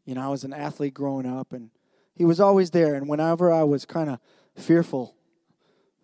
You 0.05 0.15
know, 0.15 0.23
I 0.23 0.29
was 0.29 0.45
an 0.45 0.53
athlete 0.53 0.95
growing 0.95 1.27
up, 1.27 1.53
and 1.53 1.71
he 2.17 2.25
was 2.25 2.41
always 2.41 2.71
there. 2.71 2.95
And 2.95 3.09
whenever 3.09 3.53
I 3.53 3.63
was 3.63 3.85
kind 3.85 4.11
of 4.11 4.19
fearful, 4.57 5.15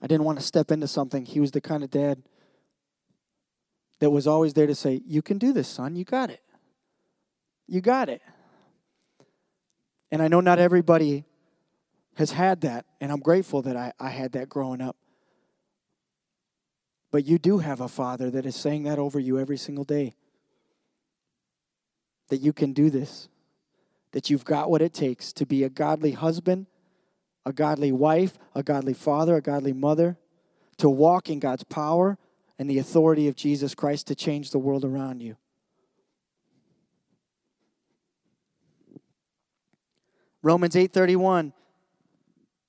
I 0.02 0.06
didn't 0.06 0.24
want 0.24 0.38
to 0.38 0.44
step 0.44 0.70
into 0.70 0.86
something, 0.86 1.24
he 1.24 1.40
was 1.40 1.52
the 1.52 1.60
kind 1.60 1.82
of 1.82 1.90
dad 1.90 2.22
that 3.98 4.10
was 4.10 4.26
always 4.26 4.52
there 4.52 4.66
to 4.66 4.74
say, 4.74 5.00
You 5.06 5.22
can 5.22 5.38
do 5.38 5.52
this, 5.52 5.68
son. 5.68 5.96
You 5.96 6.04
got 6.04 6.28
it. 6.28 6.42
You 7.66 7.80
got 7.80 8.08
it. 8.08 8.20
And 10.10 10.20
I 10.20 10.28
know 10.28 10.40
not 10.40 10.58
everybody 10.58 11.24
has 12.16 12.32
had 12.32 12.60
that, 12.60 12.84
and 13.00 13.10
I'm 13.10 13.20
grateful 13.20 13.62
that 13.62 13.76
I, 13.76 13.92
I 13.98 14.10
had 14.10 14.32
that 14.32 14.48
growing 14.48 14.82
up. 14.82 14.96
But 17.10 17.24
you 17.24 17.38
do 17.38 17.58
have 17.58 17.80
a 17.80 17.88
father 17.88 18.30
that 18.30 18.44
is 18.44 18.56
saying 18.56 18.82
that 18.82 18.98
over 18.98 19.18
you 19.18 19.38
every 19.38 19.56
single 19.56 19.84
day. 19.84 20.14
That 22.28 22.38
you 22.38 22.52
can 22.52 22.72
do 22.72 22.90
this. 22.90 23.28
That 24.12 24.30
you've 24.30 24.44
got 24.44 24.70
what 24.70 24.82
it 24.82 24.92
takes 24.92 25.32
to 25.34 25.46
be 25.46 25.64
a 25.64 25.68
godly 25.68 26.12
husband, 26.12 26.66
a 27.44 27.52
godly 27.52 27.92
wife, 27.92 28.38
a 28.54 28.62
godly 28.62 28.94
father, 28.94 29.36
a 29.36 29.42
godly 29.42 29.72
mother, 29.72 30.16
to 30.78 30.88
walk 30.88 31.28
in 31.28 31.38
God's 31.38 31.64
power 31.64 32.18
and 32.58 32.68
the 32.68 32.78
authority 32.78 33.28
of 33.28 33.34
Jesus 33.34 33.74
Christ 33.74 34.06
to 34.06 34.14
change 34.14 34.50
the 34.50 34.58
world 34.58 34.84
around 34.84 35.20
you. 35.20 35.36
Romans 40.42 40.74
8:31 40.74 41.52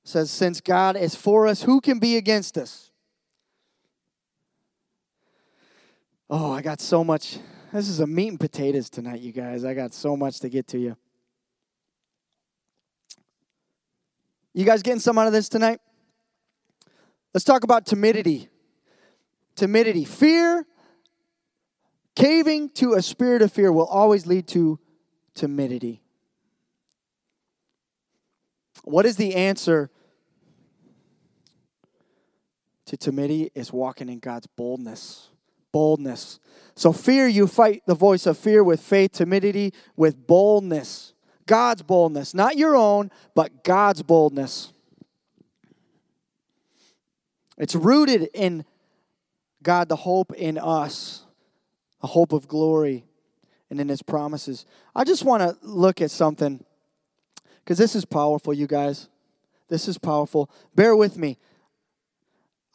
says 0.03 0.29
since 0.29 0.61
God 0.61 0.95
is 0.95 1.15
for 1.15 1.47
us 1.47 1.63
who 1.63 1.81
can 1.81 1.99
be 1.99 2.17
against 2.17 2.57
us? 2.57 2.91
Oh, 6.29 6.51
I 6.51 6.61
got 6.61 6.81
so 6.81 7.03
much. 7.03 7.39
This 7.71 7.89
is 7.89 7.99
a 7.99 8.07
meat 8.07 8.29
and 8.29 8.39
potatoes 8.39 8.89
tonight, 8.89 9.21
you 9.21 9.31
guys. 9.31 9.65
I 9.65 9.73
got 9.73 9.93
so 9.93 10.15
much 10.15 10.39
to 10.41 10.49
get 10.49 10.67
to 10.67 10.79
you. 10.79 10.97
You 14.53 14.65
guys 14.65 14.81
getting 14.81 14.99
some 14.99 15.17
out 15.17 15.27
of 15.27 15.33
this 15.33 15.49
tonight? 15.49 15.79
Let's 17.33 17.43
talk 17.43 17.63
about 17.63 17.85
timidity 17.85 18.49
timidity. 19.55 20.05
Fear, 20.05 20.65
caving 22.15 22.69
to 22.69 22.93
a 22.93 23.01
spirit 23.01 23.41
of 23.41 23.51
fear, 23.51 23.71
will 23.71 23.85
always 23.85 24.25
lead 24.25 24.47
to 24.49 24.79
timidity. 25.33 26.01
What 28.83 29.05
is 29.05 29.15
the 29.15 29.35
answer 29.35 29.89
to 32.85 32.97
timidity? 32.97 33.51
Is 33.55 33.71
walking 33.71 34.09
in 34.09 34.19
God's 34.19 34.47
boldness. 34.47 35.29
Boldness. 35.71 36.39
So, 36.75 36.91
fear, 36.91 37.27
you 37.27 37.47
fight 37.47 37.83
the 37.85 37.95
voice 37.95 38.25
of 38.25 38.37
fear 38.37 38.63
with 38.63 38.81
faith, 38.81 39.13
timidity 39.13 39.73
with 39.95 40.27
boldness. 40.27 41.12
God's 41.45 41.81
boldness, 41.81 42.33
not 42.33 42.57
your 42.57 42.75
own, 42.75 43.11
but 43.35 43.63
God's 43.63 44.03
boldness. 44.03 44.71
It's 47.57 47.75
rooted 47.75 48.29
in 48.33 48.65
God, 49.61 49.89
the 49.89 49.95
hope 49.95 50.33
in 50.33 50.57
us, 50.57 51.23
a 52.01 52.07
hope 52.07 52.33
of 52.33 52.47
glory, 52.47 53.05
and 53.69 53.79
in 53.79 53.89
His 53.89 54.01
promises. 54.01 54.65
I 54.95 55.03
just 55.03 55.23
want 55.23 55.41
to 55.41 55.57
look 55.61 56.01
at 56.01 56.11
something 56.11 56.63
because 57.63 57.77
this 57.77 57.95
is 57.95 58.05
powerful, 58.05 58.53
you 58.53 58.67
guys. 58.67 59.09
This 59.69 59.87
is 59.87 59.97
powerful. 59.97 60.49
Bear 60.75 60.95
with 60.95 61.17
me. 61.17 61.37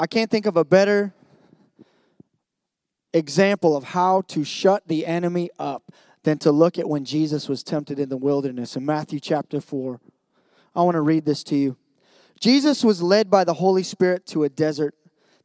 I 0.00 0.06
can't 0.06 0.30
think 0.30 0.46
of 0.46 0.56
a 0.56 0.64
better 0.64 1.12
example 3.12 3.76
of 3.76 3.84
how 3.84 4.22
to 4.28 4.44
shut 4.44 4.86
the 4.86 5.06
enemy 5.06 5.50
up 5.58 5.92
than 6.28 6.38
to 6.38 6.52
look 6.52 6.78
at 6.78 6.88
when 6.88 7.04
Jesus 7.04 7.48
was 7.48 7.62
tempted 7.62 7.98
in 7.98 8.08
the 8.08 8.16
wilderness 8.16 8.76
in 8.76 8.84
Matthew 8.84 9.18
chapter 9.18 9.60
4. 9.60 10.00
I 10.76 10.82
want 10.82 10.94
to 10.94 11.00
read 11.00 11.24
this 11.24 11.42
to 11.44 11.56
you. 11.56 11.76
Jesus 12.38 12.84
was 12.84 13.02
led 13.02 13.30
by 13.30 13.44
the 13.44 13.54
Holy 13.54 13.82
Spirit 13.82 14.26
to 14.26 14.44
a 14.44 14.48
desert 14.48 14.94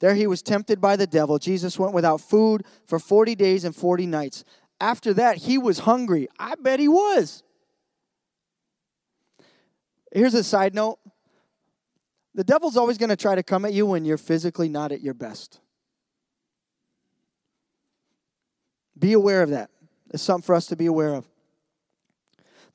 there 0.04 0.15
he 0.15 0.28
was 0.28 0.41
tempted 0.41 0.82
by 0.82 0.98
the 0.98 1.08
devil. 1.08 1.39
Jesus 1.39 1.80
went 1.80 1.93
without 1.93 2.19
food 2.19 2.65
for 2.86 3.00
40 3.00 3.36
days 3.36 3.63
and 3.63 3.74
40 3.74 4.06
nights. 4.06 4.43
After 4.82 5.13
that, 5.13 5.38
he 5.38 5.58
was 5.58 5.80
hungry. 5.80 6.28
I 6.38 6.56
bet 6.56 6.82
he 6.82 6.89
was. 6.89 7.41
Here's 10.12 10.34
a 10.34 10.43
side 10.43 10.76
note 10.76 11.00
the 12.36 12.43
devil's 12.43 12.76
always 12.76 12.98
going 12.98 13.12
to 13.12 13.15
try 13.15 13.34
to 13.34 13.43
come 13.43 13.63
at 13.63 13.72
you 13.72 13.86
when 13.86 14.04
you're 14.04 14.17
physically 14.17 14.67
not 14.67 14.91
at 14.91 15.00
your 15.00 15.13
best. 15.13 15.62
Be 19.00 19.13
aware 19.13 19.41
of 19.41 19.52
that. 19.52 19.69
It's 20.13 20.23
something 20.23 20.45
for 20.45 20.56
us 20.56 20.67
to 20.67 20.76
be 20.76 20.86
aware 20.86 21.15
of. 21.15 21.28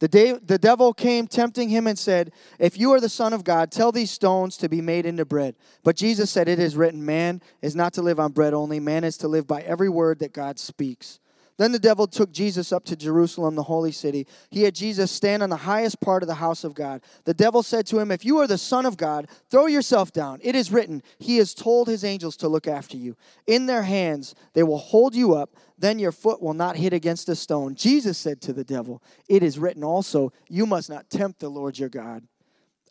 The, 0.00 0.08
day, 0.08 0.32
the 0.32 0.58
devil 0.58 0.92
came 0.92 1.26
tempting 1.26 1.70
him 1.70 1.86
and 1.86 1.98
said, 1.98 2.32
If 2.58 2.78
you 2.78 2.92
are 2.92 3.00
the 3.00 3.08
Son 3.08 3.32
of 3.32 3.42
God, 3.42 3.72
tell 3.72 3.90
these 3.90 4.10
stones 4.10 4.56
to 4.58 4.68
be 4.68 4.80
made 4.80 5.06
into 5.06 5.24
bread. 5.24 5.56
But 5.82 5.96
Jesus 5.96 6.30
said, 6.30 6.48
It 6.48 6.60
is 6.60 6.76
written, 6.76 7.04
Man 7.04 7.42
is 7.62 7.74
not 7.74 7.94
to 7.94 8.02
live 8.02 8.20
on 8.20 8.32
bread 8.32 8.54
only, 8.54 8.78
man 8.78 9.02
is 9.02 9.16
to 9.18 9.28
live 9.28 9.46
by 9.46 9.62
every 9.62 9.88
word 9.88 10.20
that 10.20 10.32
God 10.32 10.58
speaks. 10.58 11.18
Then 11.58 11.72
the 11.72 11.78
devil 11.80 12.06
took 12.06 12.30
Jesus 12.32 12.72
up 12.72 12.84
to 12.84 12.96
Jerusalem, 12.96 13.56
the 13.56 13.64
holy 13.64 13.90
city. 13.90 14.28
He 14.48 14.62
had 14.62 14.76
Jesus 14.76 15.10
stand 15.10 15.42
on 15.42 15.50
the 15.50 15.56
highest 15.56 16.00
part 16.00 16.22
of 16.22 16.28
the 16.28 16.34
house 16.34 16.62
of 16.62 16.72
God. 16.72 17.02
The 17.24 17.34
devil 17.34 17.64
said 17.64 17.84
to 17.88 17.98
him, 17.98 18.12
If 18.12 18.24
you 18.24 18.38
are 18.38 18.46
the 18.46 18.56
Son 18.56 18.86
of 18.86 18.96
God, 18.96 19.28
throw 19.50 19.66
yourself 19.66 20.12
down. 20.12 20.38
It 20.42 20.54
is 20.54 20.70
written, 20.70 21.02
He 21.18 21.38
has 21.38 21.54
told 21.54 21.88
His 21.88 22.04
angels 22.04 22.36
to 22.38 22.48
look 22.48 22.68
after 22.68 22.96
you. 22.96 23.16
In 23.48 23.66
their 23.66 23.82
hands 23.82 24.36
they 24.54 24.62
will 24.62 24.78
hold 24.78 25.16
you 25.16 25.34
up, 25.34 25.56
then 25.76 25.98
your 25.98 26.12
foot 26.12 26.40
will 26.40 26.54
not 26.54 26.76
hit 26.76 26.92
against 26.92 27.28
a 27.28 27.34
stone. 27.34 27.74
Jesus 27.74 28.16
said 28.16 28.40
to 28.42 28.52
the 28.52 28.64
devil, 28.64 29.02
It 29.28 29.42
is 29.42 29.58
written 29.58 29.82
also, 29.82 30.32
You 30.48 30.64
must 30.64 30.88
not 30.88 31.10
tempt 31.10 31.40
the 31.40 31.48
Lord 31.48 31.76
your 31.76 31.88
God. 31.88 32.22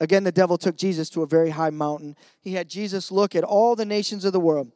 Again, 0.01 0.25
the 0.25 0.31
devil 0.31 0.57
took 0.57 0.77
Jesus 0.77 1.09
to 1.11 1.23
a 1.23 1.27
very 1.27 1.51
high 1.51 1.69
mountain. 1.69 2.17
He 2.41 2.53
had 2.53 2.69
Jesus 2.69 3.11
look 3.11 3.33
at 3.33 3.45
all 3.45 3.75
the 3.75 3.85
nations 3.85 4.25
of 4.25 4.33
the 4.33 4.39
world 4.39 4.71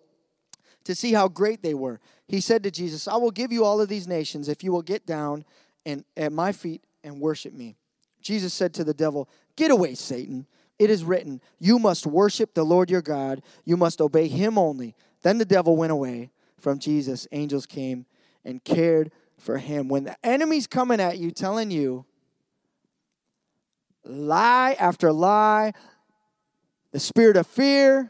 to 0.84 0.96
see 0.96 1.14
how 1.14 1.28
great 1.28 1.62
they 1.62 1.74
were. 1.74 2.00
He 2.32 2.40
said 2.40 2.64
to 2.64 2.72
Jesus, 2.72 3.10
I 3.10 3.18
will 3.18 3.30
give 3.30 3.52
you 3.52 3.66
all 3.66 3.82
of 3.82 3.90
these 3.90 4.08
nations 4.08 4.48
if 4.48 4.64
you 4.64 4.72
will 4.72 4.82
get 4.82 5.06
down 5.06 5.44
and 5.86 6.06
at 6.16 6.32
my 6.32 6.54
feet 6.54 6.82
and 7.04 7.20
worship 7.20 7.52
me. 7.52 7.76
Jesus 8.22 8.54
said 8.54 8.74
to 8.76 8.86
the 8.86 8.94
devil, 8.94 9.28
Get 9.58 9.70
away, 9.70 9.96
Satan. 9.96 10.48
It 10.80 10.90
is 10.90 11.04
written, 11.04 11.42
You 11.60 11.78
must 11.78 12.08
worship 12.08 12.54
the 12.54 12.64
Lord 12.64 12.90
your 12.90 13.02
God, 13.02 13.42
you 13.66 13.76
must 13.76 14.00
obey 14.00 14.30
him 14.30 14.58
only. 14.58 14.96
Then 15.24 15.40
the 15.40 15.46
devil 15.46 15.76
went 15.76 15.92
away 15.92 16.32
from 16.58 16.80
Jesus. 16.80 17.28
Angels 17.34 17.66
came 17.66 18.06
and 18.46 18.64
cared 18.64 19.12
for 19.38 19.58
him. 19.58 19.90
When 19.90 20.06
the 20.06 20.16
enemy's 20.26 20.68
coming 20.68 21.02
at 21.02 21.18
you, 21.18 21.32
telling 21.32 21.70
you 21.70 22.06
lie 24.06 24.78
after 24.80 25.12
lie, 25.12 25.74
the 26.94 27.00
spirit 27.00 27.36
of 27.36 27.46
fear, 27.46 28.10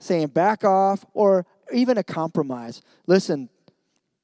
saying 0.00 0.26
back 0.26 0.64
off, 0.64 1.02
or 1.14 1.46
even 1.72 1.98
a 1.98 2.04
compromise. 2.04 2.82
Listen, 3.06 3.48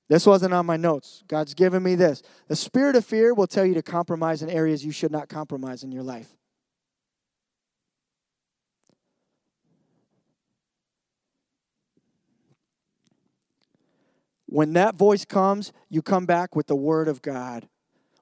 this 0.09 0.27
wasn't 0.27 0.53
on 0.53 0.67
my 0.67 0.77
notes. 0.77 1.25
God's 1.27 1.55
given 1.55 1.83
me 1.83 1.95
this. 1.95 2.23
The 2.49 2.57
spirit 2.57 2.97
of 2.97 3.05
fear 3.05 3.35
will 3.35 3.47
tell 3.47 3.65
you 3.65 3.75
to 3.75 3.83
compromise 3.83 4.43
in 4.43 4.51
areas 4.51 4.85
you 4.85 4.93
should 4.93 5.13
not 5.13 5.29
compromise 5.29 5.83
in 5.83 5.93
your 5.93 6.03
life. 6.03 6.29
When 14.47 14.75
that 14.75 14.97
voice 14.97 15.25
comes, 15.25 15.73
you 15.89 16.03
come 16.03 16.27
back 16.27 16.55
with 16.55 16.67
the 16.67 16.77
word 16.77 17.09
of 17.09 17.23
God. 17.23 17.67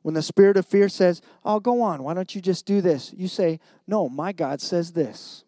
When 0.03 0.15
the 0.15 0.23
spirit 0.23 0.57
of 0.57 0.65
fear 0.65 0.89
says, 0.89 1.21
Oh, 1.45 1.59
go 1.59 1.83
on, 1.83 2.05
why 2.05 2.15
don't 2.15 2.33
you 2.35 2.41
just 2.41 2.67
do 2.67 2.81
this? 2.81 3.13
You 3.17 3.27
say, 3.27 3.59
No, 3.89 4.09
my 4.09 4.31
God 4.31 4.61
says 4.61 4.93
this. 4.93 5.43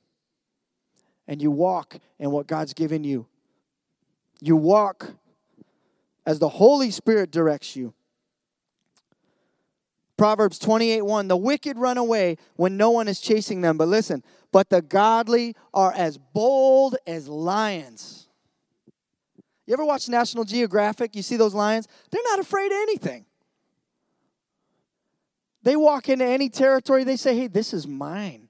And 1.28 1.40
you 1.40 1.52
walk 1.52 1.98
in 2.18 2.32
what 2.32 2.48
God's 2.48 2.74
given 2.74 3.04
you. 3.04 3.28
You 4.44 4.56
walk 4.56 5.14
as 6.26 6.40
the 6.40 6.48
Holy 6.48 6.90
Spirit 6.90 7.30
directs 7.30 7.76
you. 7.76 7.94
Proverbs 10.16 10.58
28 10.58 11.02
1 11.02 11.28
The 11.28 11.36
wicked 11.36 11.78
run 11.78 11.96
away 11.96 12.38
when 12.56 12.76
no 12.76 12.90
one 12.90 13.06
is 13.06 13.20
chasing 13.20 13.60
them. 13.60 13.78
But 13.78 13.86
listen, 13.86 14.24
but 14.50 14.68
the 14.68 14.82
godly 14.82 15.54
are 15.72 15.92
as 15.92 16.18
bold 16.18 16.96
as 17.06 17.28
lions. 17.28 18.26
You 19.64 19.74
ever 19.74 19.84
watch 19.84 20.08
National 20.08 20.42
Geographic? 20.42 21.14
You 21.14 21.22
see 21.22 21.36
those 21.36 21.54
lions? 21.54 21.86
They're 22.10 22.20
not 22.24 22.40
afraid 22.40 22.72
of 22.72 22.78
anything. 22.82 23.26
They 25.62 25.76
walk 25.76 26.08
into 26.08 26.24
any 26.24 26.48
territory, 26.48 27.04
they 27.04 27.14
say, 27.14 27.38
hey, 27.38 27.46
this 27.46 27.72
is 27.72 27.86
mine. 27.86 28.48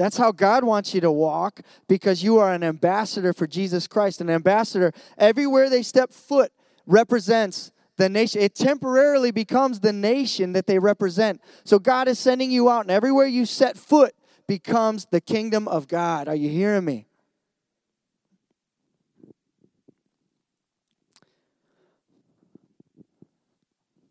That's 0.00 0.16
how 0.16 0.32
God 0.32 0.64
wants 0.64 0.94
you 0.94 1.02
to 1.02 1.12
walk 1.12 1.60
because 1.86 2.24
you 2.24 2.38
are 2.38 2.54
an 2.54 2.64
ambassador 2.64 3.34
for 3.34 3.46
Jesus 3.46 3.86
Christ. 3.86 4.22
An 4.22 4.30
ambassador, 4.30 4.92
everywhere 5.18 5.68
they 5.68 5.82
step 5.82 6.10
foot, 6.10 6.52
represents 6.86 7.70
the 7.98 8.08
nation. 8.08 8.40
It 8.40 8.54
temporarily 8.54 9.30
becomes 9.30 9.80
the 9.80 9.92
nation 9.92 10.54
that 10.54 10.66
they 10.66 10.78
represent. 10.78 11.42
So 11.64 11.78
God 11.78 12.08
is 12.08 12.18
sending 12.18 12.50
you 12.50 12.70
out, 12.70 12.80
and 12.80 12.90
everywhere 12.90 13.26
you 13.26 13.44
set 13.44 13.76
foot 13.76 14.14
becomes 14.46 15.06
the 15.10 15.20
kingdom 15.20 15.68
of 15.68 15.86
God. 15.86 16.28
Are 16.28 16.34
you 16.34 16.48
hearing 16.48 16.86
me? 16.86 17.06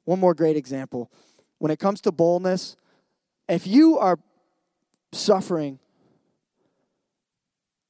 One 0.05 0.19
more 0.19 0.35
great 0.35 0.55
example. 0.55 1.11
When 1.57 1.71
it 1.71 1.79
comes 1.79 1.99
to 2.01 2.11
boldness, 2.11 2.75
if 3.47 3.65
you 3.65 3.97
are 3.97 4.19
suffering, 5.11 5.79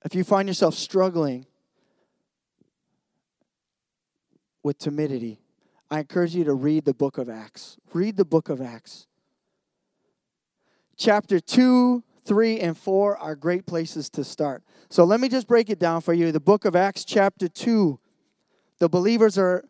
if 0.04 0.16
you 0.16 0.24
find 0.24 0.48
yourself 0.48 0.76
struggling 0.76 1.46
with 4.64 4.78
timidity, 4.78 5.42
I 5.92 6.00
encourage 6.00 6.36
you 6.36 6.44
to 6.46 6.54
read 6.54 6.86
the 6.86 6.94
book 6.94 7.18
of 7.18 7.30
Acts. 7.30 7.78
Read 7.94 8.18
the 8.18 8.26
book 8.26 8.50
of 8.50 8.62
Acts. 8.62 9.08
Chapter 10.96 11.40
2, 11.40 12.04
3, 12.26 12.60
and 12.60 12.78
4 12.78 13.18
are 13.18 13.36
great 13.36 13.66
places 13.66 14.10
to 14.12 14.24
start. 14.24 14.64
So 14.90 15.04
let 15.04 15.20
me 15.20 15.30
just 15.30 15.48
break 15.48 15.70
it 15.70 15.80
down 15.80 16.02
for 16.02 16.14
you. 16.14 16.32
The 16.32 16.40
book 16.40 16.66
of 16.66 16.76
Acts, 16.76 17.04
chapter 17.06 17.48
2, 17.48 18.00
the 18.80 18.90
believers 18.90 19.38
are 19.38 19.66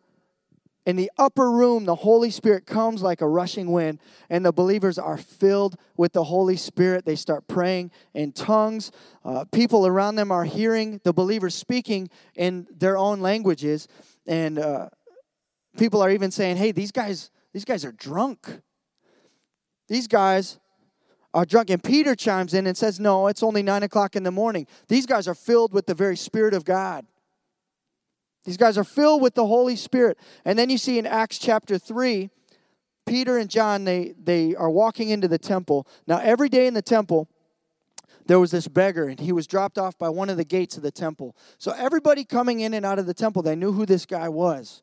in 0.90 0.96
the 0.96 1.10
upper 1.16 1.52
room, 1.52 1.84
the 1.84 1.94
Holy 1.94 2.30
Spirit 2.30 2.66
comes 2.66 3.00
like 3.00 3.20
a 3.20 3.28
rushing 3.28 3.70
wind, 3.70 4.00
and 4.28 4.44
the 4.44 4.52
believers 4.52 4.98
are 4.98 5.16
filled 5.16 5.76
with 5.96 6.12
the 6.12 6.24
Holy 6.24 6.56
Spirit. 6.56 7.04
They 7.04 7.14
start 7.14 7.46
praying 7.46 7.92
in 8.12 8.32
tongues. 8.32 8.90
Uh, 9.24 9.44
people 9.52 9.86
around 9.86 10.16
them 10.16 10.32
are 10.32 10.44
hearing 10.44 11.00
the 11.04 11.12
believers 11.12 11.54
speaking 11.54 12.10
in 12.34 12.66
their 12.76 12.98
own 12.98 13.20
languages, 13.20 13.86
and 14.26 14.58
uh, 14.58 14.88
people 15.78 16.02
are 16.02 16.10
even 16.10 16.32
saying, 16.32 16.56
"Hey, 16.56 16.72
these 16.72 16.90
guys, 16.90 17.30
these 17.52 17.64
guys 17.64 17.84
are 17.84 17.92
drunk. 17.92 18.60
These 19.86 20.08
guys 20.08 20.58
are 21.32 21.44
drunk." 21.44 21.70
And 21.70 21.80
Peter 21.80 22.16
chimes 22.16 22.52
in 22.52 22.66
and 22.66 22.76
says, 22.76 22.98
"No, 22.98 23.28
it's 23.28 23.44
only 23.44 23.62
nine 23.62 23.84
o'clock 23.84 24.16
in 24.16 24.24
the 24.24 24.32
morning. 24.32 24.66
These 24.88 25.06
guys 25.06 25.28
are 25.28 25.36
filled 25.36 25.72
with 25.72 25.86
the 25.86 25.94
very 25.94 26.16
Spirit 26.16 26.52
of 26.52 26.64
God." 26.64 27.06
These 28.44 28.56
guys 28.56 28.78
are 28.78 28.84
filled 28.84 29.22
with 29.22 29.34
the 29.34 29.46
Holy 29.46 29.76
Spirit. 29.76 30.18
And 30.44 30.58
then 30.58 30.70
you 30.70 30.78
see 30.78 30.98
in 30.98 31.06
Acts 31.06 31.38
chapter 31.38 31.78
3, 31.78 32.30
Peter 33.06 33.38
and 33.38 33.50
John, 33.50 33.84
they, 33.84 34.14
they 34.22 34.54
are 34.54 34.70
walking 34.70 35.10
into 35.10 35.28
the 35.28 35.38
temple. 35.38 35.86
Now, 36.06 36.18
every 36.18 36.48
day 36.48 36.66
in 36.66 36.74
the 36.74 36.82
temple, 36.82 37.28
there 38.26 38.38
was 38.38 38.50
this 38.52 38.68
beggar, 38.68 39.08
and 39.08 39.18
he 39.18 39.32
was 39.32 39.46
dropped 39.46 39.78
off 39.78 39.98
by 39.98 40.08
one 40.08 40.30
of 40.30 40.36
the 40.36 40.44
gates 40.44 40.76
of 40.76 40.82
the 40.82 40.90
temple. 40.92 41.36
So 41.58 41.72
everybody 41.72 42.24
coming 42.24 42.60
in 42.60 42.74
and 42.74 42.86
out 42.86 42.98
of 42.98 43.06
the 43.06 43.14
temple, 43.14 43.42
they 43.42 43.56
knew 43.56 43.72
who 43.72 43.84
this 43.84 44.06
guy 44.06 44.28
was. 44.28 44.82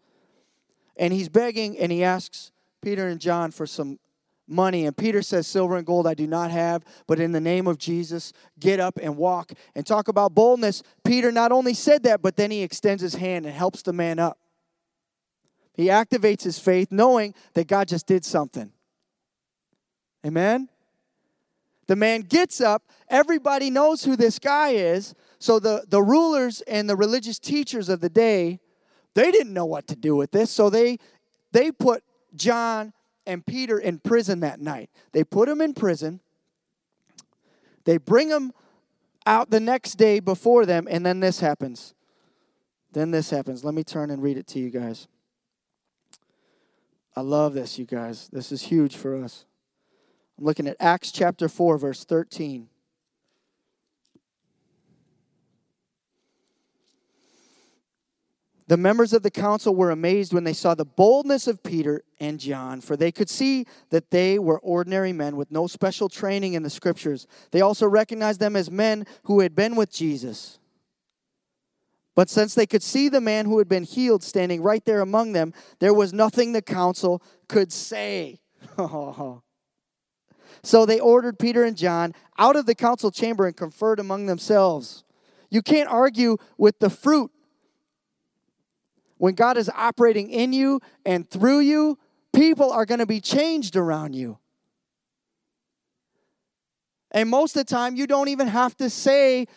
And 0.98 1.14
he's 1.14 1.30
begging, 1.30 1.78
and 1.78 1.92
he 1.92 2.04
asks 2.04 2.52
Peter 2.82 3.08
and 3.08 3.22
John 3.22 3.52
for 3.52 3.66
some 3.66 4.00
money. 4.48 4.86
And 4.86 4.96
Peter 4.96 5.22
says, 5.22 5.48
Silver 5.48 5.78
and 5.78 5.86
gold 5.86 6.08
I 6.08 6.14
do 6.14 6.28
not 6.28 6.52
have, 6.52 6.84
but 7.06 7.20
in 7.20 7.32
the 7.32 7.42
name 7.42 7.68
of 7.68 7.78
Jesus, 7.78 8.34
get 8.60 8.80
up 8.80 8.98
and 9.02 9.18
walk. 9.18 9.54
And 9.76 9.86
talk 9.86 10.08
about 10.08 10.34
boldness. 10.34 10.84
Peter 11.04 11.32
not 11.32 11.52
only 11.52 11.74
said 11.74 12.04
that, 12.04 12.22
but 12.22 12.36
then 12.36 12.52
he 12.52 12.64
extends 12.64 13.02
his 13.02 13.16
hand 13.16 13.46
and 13.46 13.54
helps 13.54 13.82
the 13.82 13.94
man 13.94 14.20
up. 14.20 14.38
He 15.74 15.86
activates 15.86 16.44
his 16.44 16.58
faith 16.58 16.92
knowing 16.92 17.36
that 17.54 17.68
God 17.68 17.88
just 17.88 18.08
did 18.08 18.26
something. 18.26 18.72
Amen? 20.26 20.70
The 21.88 21.96
man 21.96 22.22
gets 22.22 22.60
up. 22.60 22.84
Everybody 23.10 23.70
knows 23.70 24.04
who 24.04 24.16
this 24.16 24.40
guy 24.40 24.72
is. 24.72 25.14
So 25.40 25.60
the, 25.60 25.86
the 25.88 26.02
rulers 26.02 26.62
and 26.62 26.90
the 26.90 26.96
religious 26.96 27.40
teachers 27.40 27.90
of 27.90 28.02
the 28.02 28.10
day, 28.10 28.60
they 29.14 29.32
didn't 29.32 29.54
know 29.54 29.66
what 29.66 29.88
to 29.88 29.96
do 29.96 30.16
with 30.16 30.32
this. 30.32 30.52
So 30.52 30.70
they, 30.70 30.98
they 31.52 31.72
put 31.72 32.04
John 32.36 32.94
and 33.28 33.46
Peter 33.46 33.78
in 33.78 34.00
prison 34.00 34.40
that 34.40 34.60
night. 34.60 34.90
They 35.12 35.24
put 35.24 35.48
him 35.48 35.62
in 35.62 35.74
prison. 35.74 36.22
They 37.84 37.98
bring 37.98 38.30
him 38.30 38.54
out 39.26 39.52
the 39.52 39.60
next 39.60 39.96
day 39.96 40.20
before 40.20 40.66
them, 40.66 40.88
and 40.90 41.06
then 41.06 41.20
this 41.20 41.42
happens. 41.42 41.94
Then 42.94 43.12
this 43.12 43.30
happens. 43.30 43.64
Let 43.64 43.74
me 43.74 43.84
turn 43.84 44.10
and 44.10 44.24
read 44.24 44.38
it 44.38 44.48
to 44.48 44.60
you 44.60 44.70
guys. 44.70 45.08
I 47.16 47.22
love 47.22 47.54
this, 47.54 47.78
you 47.78 47.86
guys. 47.86 48.30
This 48.32 48.52
is 48.52 48.64
huge 48.64 48.96
for 48.96 49.22
us. 49.22 49.46
I'm 50.38 50.46
looking 50.46 50.68
at 50.68 50.78
Acts 50.80 51.12
chapter 51.12 51.50
4, 51.50 51.78
verse 51.78 52.06
13. 52.06 52.70
The 58.68 58.78
members 58.78 59.14
of 59.14 59.24
the 59.24 59.32
council 59.32 59.74
were 59.74 59.92
amazed 59.92 60.34
when 60.34 60.44
they 60.44 60.54
saw 60.54 60.76
the 60.76 60.84
boldness 60.84 61.48
of 61.48 61.64
Peter 61.64 62.04
and 62.20 62.38
John, 62.38 62.82
for 62.82 62.98
they 62.98 63.14
could 63.14 63.30
see 63.30 63.66
that 63.92 64.12
they 64.12 64.38
were 64.38 64.60
ordinary 64.60 65.14
men 65.14 65.38
with 65.38 65.52
no 65.52 65.68
special 65.68 66.10
training 66.10 66.54
in 66.54 66.64
the 66.64 66.70
scriptures. 66.70 67.28
They 67.52 67.62
also 67.62 67.88
recognized 67.88 68.42
them 68.42 68.58
as 68.58 68.70
men 68.70 69.06
who 69.24 69.40
had 69.40 69.56
been 69.56 69.78
with 69.78 69.90
Jesus. 69.90 70.60
But 72.14 72.30
since 72.30 72.56
they 72.56 72.66
could 72.66 72.84
see 72.84 73.08
the 73.08 73.22
man 73.22 73.46
who 73.46 73.60
had 73.60 73.70
been 73.70 73.84
healed 73.84 74.24
standing 74.24 74.62
right 74.62 74.84
there 74.84 75.00
among 75.00 75.32
them, 75.32 75.54
there 75.80 75.94
was 75.94 76.12
nothing 76.12 76.52
the 76.52 76.62
council 76.62 77.24
could 77.48 77.72
say. 77.72 78.42
so 78.78 79.42
they 80.86 81.00
ordered 81.00 81.40
Peter 81.40 81.64
and 81.64 81.78
John 81.78 82.14
out 82.38 82.58
of 82.58 82.66
the 82.66 82.76
council 82.76 83.12
chamber 83.12 83.46
and 83.46 83.56
conferred 83.56 84.00
among 84.00 84.26
themselves. 84.26 85.06
You 85.50 85.62
can't 85.62 85.88
argue 85.88 86.36
with 86.58 86.80
the 86.80 86.90
fruit 86.90 87.32
when 89.18 89.34
God 89.36 89.58
is 89.58 89.70
operating 89.76 90.30
in 90.30 90.54
you 90.54 90.80
and 91.06 91.30
through 91.30 91.60
you, 91.60 91.98
people 92.34 92.72
are 92.72 92.86
going 92.86 93.00
to 93.00 93.06
be 93.06 93.20
changed 93.20 93.76
around 93.76 94.14
you. 94.14 94.38
And 97.12 97.30
most 97.30 97.56
of 97.56 97.66
the 97.66 97.74
time, 97.74 97.96
you 97.96 98.06
don't 98.06 98.28
even 98.28 98.48
have 98.48 98.76
to 98.78 98.90
say 98.90 99.48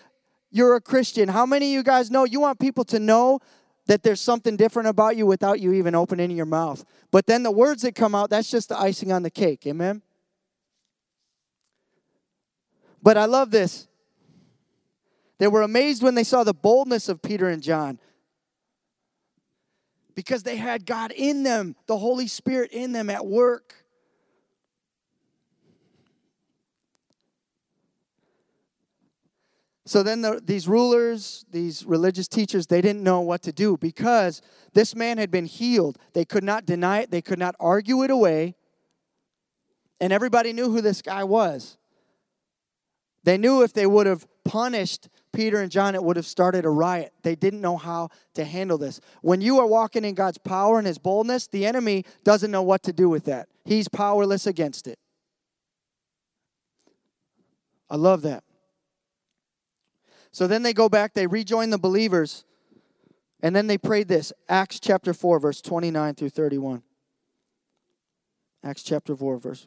you're 0.51 0.77
a 0.77 0.81
Christian. 0.81 1.29
How 1.29 1.45
many 1.47 1.67
of 1.67 1.73
you 1.73 1.83
guys 1.83 2.11
know 2.11 2.25
you 2.25 2.41
want 2.41 2.59
people 2.59 2.85
to 2.87 2.99
know 2.99 3.41
that 3.87 4.03
there's 4.03 4.21
something 4.21 4.57
different 4.57 4.89
about 4.89 5.17
you 5.17 5.27
without 5.27 5.61
you 5.61 5.73
even 5.73 5.95
opening 5.95 6.31
your 6.31 6.47
mouth? 6.47 6.85
But 7.11 7.27
then 7.27 7.43
the 7.43 7.51
words 7.51 7.83
that 7.83 7.95
come 7.95 8.15
out, 8.15 8.31
that's 8.31 8.51
just 8.51 8.69
the 8.69 8.79
icing 8.79 9.13
on 9.13 9.23
the 9.23 9.31
cake. 9.31 9.67
Amen? 9.67 10.03
But 13.03 13.17
I 13.17 13.25
love 13.25 13.51
this. 13.51 13.89
They 15.39 15.49
were 15.49 15.63
amazed 15.63 16.03
when 16.03 16.15
they 16.15 16.25
saw 16.25 16.45
the 16.45 16.55
boldness 16.55 17.09
of 17.09 17.23
Peter 17.23 17.49
and 17.49 17.63
John 17.63 17.99
because 20.21 20.43
they 20.43 20.57
had 20.57 20.85
God 20.85 21.13
in 21.13 21.45
them, 21.45 21.75
the 21.87 21.97
Holy 21.97 22.27
Spirit 22.27 22.73
in 22.73 22.93
them 22.93 23.09
at 23.09 23.25
work. 23.25 23.75
So 29.87 30.03
then 30.03 30.21
the, 30.21 30.43
these 30.45 30.69
rulers, 30.69 31.47
these 31.51 31.87
religious 31.87 32.29
teachers, 32.29 32.67
they 32.67 32.83
didn't 32.83 33.03
know 33.03 33.23
what 33.23 33.41
to 33.45 33.53
do 33.53 33.79
because 33.79 34.43
this 34.75 34.95
man 34.95 35.17
had 35.17 35.31
been 35.31 35.47
healed. 35.47 35.99
They 36.13 36.27
could 36.27 36.45
not 36.45 36.67
deny 36.67 37.01
it, 37.01 37.11
they 37.11 37.23
could 37.23 37.39
not 37.39 37.55
argue 37.59 38.03
it 38.03 38.11
away. 38.11 38.57
And 40.03 40.13
everybody 40.13 40.53
knew 40.53 40.71
who 40.71 40.83
this 40.83 41.01
guy 41.01 41.25
was. 41.25 41.79
They 43.25 43.39
knew 43.39 43.63
if 43.63 43.73
they 43.73 43.87
would 43.87 44.07
have 44.07 44.27
punished 44.45 45.09
Peter 45.33 45.61
and 45.61 45.71
John, 45.71 45.95
it 45.95 46.03
would 46.03 46.17
have 46.17 46.27
started 46.27 46.65
a 46.65 46.71
riot. 46.71 47.13
They 47.23 47.37
didn't 47.37 47.61
know 47.61 47.77
how 47.77 48.11
to 48.35 48.45
handle 48.45 48.79
this. 48.79 49.01
When 49.23 49.41
you 49.41 49.59
are 49.61 49.67
walking 49.67 50.05
in 50.05 50.15
God's 50.15 50.39
power 50.39 50.79
and 50.79 50.87
His 50.87 50.99
boldness, 50.99 51.47
the 51.47 51.67
enemy 51.67 52.05
doesn't 52.25 52.51
know 52.51 52.63
what 52.63 52.83
to 52.85 52.93
do 52.93 53.09
with 53.09 53.25
that. 53.27 53.49
He's 53.65 53.89
powerless 53.89 54.47
against 54.47 54.87
it. 54.87 54.99
I 57.89 57.97
love 57.97 58.23
that. 58.23 58.45
So 60.33 60.47
then 60.47 60.63
they 60.63 60.73
go 60.73 60.89
back, 60.89 61.15
they 61.15 61.27
rejoin 61.27 61.71
the 61.71 61.79
believers, 61.79 62.45
and 63.43 63.55
then 63.55 63.67
they 63.67 63.79
prayed 63.79 64.09
this 64.09 64.33
Acts 64.49 64.79
chapter 64.79 65.13
4, 65.13 65.41
verse 65.41 65.61
29 65.61 66.15
through 66.15 66.31
31. 66.31 66.83
Acts 68.63 68.83
chapter 68.83 69.17
4, 69.17 69.39
verse 69.39 69.67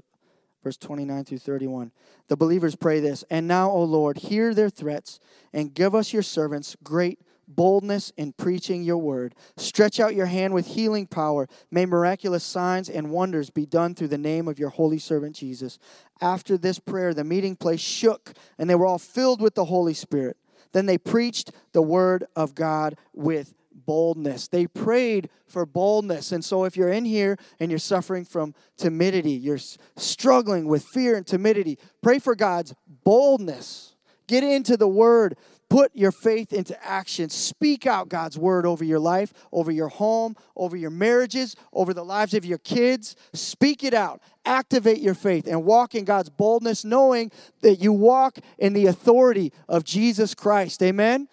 verse 0.64 0.78
29 0.78 1.26
through 1.26 1.40
31. 1.40 1.92
The 2.30 2.38
believers 2.38 2.76
pray 2.76 3.00
this 3.00 3.24
And 3.30 3.48
now, 3.48 3.70
O 3.70 3.84
Lord, 3.84 4.18
hear 4.18 4.54
their 4.54 4.70
threats 4.70 5.20
and 5.52 5.74
give 5.74 5.94
us 5.94 6.14
your 6.14 6.24
servants 6.24 6.76
great 6.84 7.20
boldness 7.48 8.12
in 8.18 8.34
preaching 8.34 8.84
your 8.84 8.98
word. 8.98 9.36
Stretch 9.58 10.00
out 10.00 10.16
your 10.16 10.26
hand 10.28 10.54
with 10.54 10.68
healing 10.68 11.08
power. 11.08 11.48
May 11.70 11.86
miraculous 11.86 12.44
signs 12.44 12.90
and 12.90 13.12
wonders 13.12 13.50
be 13.50 13.66
done 13.66 13.96
through 13.96 14.08
the 14.08 14.18
name 14.18 14.48
of 14.48 14.60
your 14.60 14.70
holy 14.70 15.00
servant 15.00 15.36
Jesus. 15.36 15.78
After 16.22 16.58
this 16.58 16.80
prayer, 16.80 17.14
the 17.14 17.24
meeting 17.24 17.56
place 17.56 17.82
shook, 17.82 18.34
and 18.58 18.70
they 18.70 18.76
were 18.76 18.86
all 18.86 19.00
filled 19.00 19.42
with 19.42 19.56
the 19.56 19.66
Holy 19.66 19.94
Spirit. 19.94 20.38
Then 20.72 20.86
they 20.86 20.98
preached 20.98 21.52
the 21.74 21.82
word 21.82 22.26
of 22.36 22.56
God 22.56 22.98
with 23.14 23.54
boldness. 23.74 24.48
They 24.48 24.68
prayed 24.68 25.30
for 25.48 25.66
boldness. 25.66 26.32
And 26.32 26.44
so, 26.44 26.64
if 26.64 26.78
you're 26.78 26.90
in 26.90 27.06
here 27.06 27.38
and 27.60 27.72
you're 27.72 27.80
suffering 27.80 28.26
from 28.26 28.54
timidity, 28.78 29.32
you're 29.32 29.60
struggling 29.98 30.68
with 30.68 30.84
fear 30.84 31.16
and 31.16 31.26
timidity, 31.26 31.78
pray 32.02 32.20
for 32.20 32.36
God's 32.36 32.74
boldness. 33.04 33.96
Get 34.28 34.44
into 34.44 34.78
the 34.78 34.88
word. 34.88 35.36
Put 35.70 35.96
your 35.96 36.12
faith 36.12 36.54
into 36.54 36.82
action. 36.86 37.30
Speak 37.30 37.88
out 37.88 38.08
God's 38.08 38.38
word 38.38 38.66
over 38.66 38.84
your 38.84 39.00
life, 39.00 39.34
over 39.52 39.72
your 39.72 39.88
home, 39.88 40.36
over 40.56 40.78
your 40.78 40.92
marriages, 40.92 41.56
over 41.74 41.96
the 41.96 42.06
lives 42.06 42.36
of 42.36 42.46
your 42.46 42.60
kids. 42.60 43.16
Speak 43.34 43.84
it 43.84 43.94
out. 43.94 44.22
Activate 44.46 45.00
your 45.00 45.16
faith 45.16 45.48
and 45.48 45.66
walk 45.66 45.96
in 45.96 46.06
God's 46.06 46.30
boldness, 46.30 46.86
knowing 46.86 47.32
that 47.62 47.78
you 47.78 47.92
walk 47.92 48.38
in 48.60 48.74
the 48.74 48.86
authority 48.86 49.52
of 49.68 49.84
Jesus 49.84 50.36
Christ. 50.36 50.84
Amen? 50.84 51.28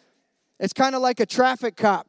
It's 0.58 0.72
kind 0.72 0.94
of 0.94 1.02
like 1.02 1.20
a 1.20 1.26
traffic 1.26 1.76
cop. 1.76 2.06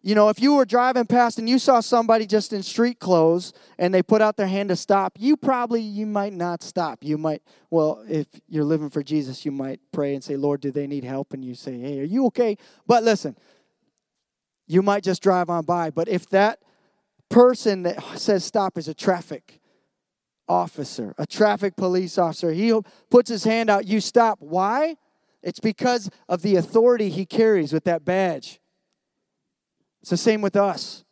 You 0.00 0.14
know, 0.14 0.28
if 0.28 0.40
you 0.40 0.54
were 0.54 0.64
driving 0.64 1.06
past 1.06 1.38
and 1.38 1.48
you 1.48 1.58
saw 1.58 1.80
somebody 1.80 2.24
just 2.24 2.52
in 2.52 2.62
street 2.62 3.00
clothes 3.00 3.52
and 3.78 3.92
they 3.92 4.02
put 4.02 4.22
out 4.22 4.36
their 4.36 4.46
hand 4.46 4.68
to 4.68 4.76
stop, 4.76 5.16
you 5.18 5.36
probably 5.36 5.80
you 5.80 6.06
might 6.06 6.32
not 6.32 6.62
stop. 6.62 7.02
You 7.02 7.18
might 7.18 7.42
well, 7.70 8.04
if 8.08 8.26
you're 8.48 8.64
living 8.64 8.90
for 8.90 9.02
Jesus, 9.02 9.44
you 9.44 9.50
might 9.50 9.80
pray 9.92 10.14
and 10.14 10.22
say, 10.22 10.36
"Lord, 10.36 10.60
do 10.60 10.70
they 10.70 10.86
need 10.86 11.04
help?" 11.04 11.32
and 11.32 11.44
you 11.44 11.54
say, 11.54 11.78
"Hey, 11.78 12.00
are 12.00 12.04
you 12.04 12.26
okay?" 12.26 12.56
But 12.86 13.02
listen, 13.02 13.36
you 14.68 14.82
might 14.82 15.02
just 15.02 15.22
drive 15.22 15.50
on 15.50 15.64
by, 15.64 15.90
but 15.90 16.08
if 16.08 16.28
that 16.30 16.60
person 17.28 17.82
that 17.82 18.02
says 18.16 18.44
stop 18.44 18.78
is 18.78 18.88
a 18.88 18.94
traffic 18.94 19.60
officer, 20.48 21.14
a 21.18 21.26
traffic 21.26 21.76
police 21.76 22.18
officer, 22.18 22.52
he 22.52 22.78
puts 23.10 23.28
his 23.28 23.44
hand 23.44 23.68
out, 23.68 23.86
you 23.86 24.00
stop. 24.00 24.38
Why? 24.40 24.96
It's 25.42 25.60
because 25.60 26.10
of 26.28 26.42
the 26.42 26.56
authority 26.56 27.10
he 27.10 27.26
carries 27.26 27.72
with 27.72 27.84
that 27.84 28.04
badge. 28.04 28.60
It's 30.00 30.10
the 30.10 30.16
same 30.16 30.40
with 30.40 30.56
us. 30.56 31.04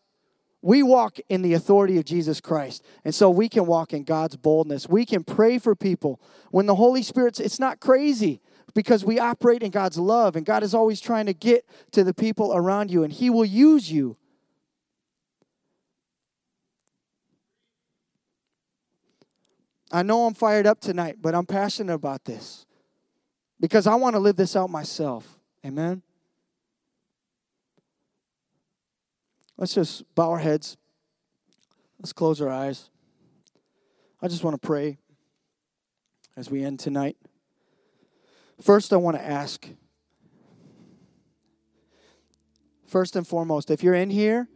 We 0.62 0.82
walk 0.82 1.18
in 1.28 1.42
the 1.42 1.54
authority 1.54 1.98
of 1.98 2.04
Jesus 2.04 2.40
Christ. 2.40 2.84
And 3.04 3.14
so 3.14 3.30
we 3.30 3.48
can 3.48 3.66
walk 3.66 3.92
in 3.92 4.04
God's 4.04 4.36
boldness. 4.36 4.88
We 4.88 5.06
can 5.06 5.22
pray 5.22 5.58
for 5.58 5.76
people. 5.76 6.20
When 6.50 6.66
the 6.66 6.74
Holy 6.74 7.02
Spirit's, 7.02 7.38
it's 7.38 7.60
not 7.60 7.78
crazy 7.78 8.40
because 8.74 9.04
we 9.04 9.18
operate 9.18 9.62
in 9.62 9.70
God's 9.70 9.98
love, 9.98 10.36
and 10.36 10.44
God 10.44 10.62
is 10.62 10.74
always 10.74 11.00
trying 11.00 11.26
to 11.26 11.32
get 11.32 11.64
to 11.92 12.04
the 12.04 12.12
people 12.12 12.54
around 12.54 12.90
you, 12.90 13.04
and 13.04 13.12
He 13.12 13.30
will 13.30 13.44
use 13.44 13.90
you. 13.90 14.16
I 19.90 20.02
know 20.02 20.26
I'm 20.26 20.34
fired 20.34 20.66
up 20.66 20.80
tonight, 20.80 21.16
but 21.20 21.34
I'm 21.34 21.46
passionate 21.46 21.94
about 21.94 22.24
this 22.24 22.66
because 23.60 23.86
I 23.86 23.94
want 23.94 24.14
to 24.14 24.20
live 24.20 24.36
this 24.36 24.56
out 24.56 24.68
myself. 24.68 25.38
Amen. 25.64 26.02
Let's 29.58 29.74
just 29.74 30.02
bow 30.14 30.30
our 30.30 30.38
heads. 30.38 30.76
Let's 31.98 32.12
close 32.12 32.40
our 32.40 32.48
eyes. 32.48 32.90
I 34.20 34.28
just 34.28 34.44
want 34.44 34.60
to 34.60 34.66
pray 34.66 34.98
as 36.36 36.50
we 36.50 36.62
end 36.62 36.78
tonight. 36.78 37.16
First, 38.60 38.92
I 38.92 38.96
want 38.96 39.16
to 39.16 39.24
ask 39.24 39.66
first 42.86 43.16
and 43.16 43.26
foremost, 43.26 43.70
if 43.70 43.82
you're 43.82 43.94
in 43.94 44.10
here 44.10 44.48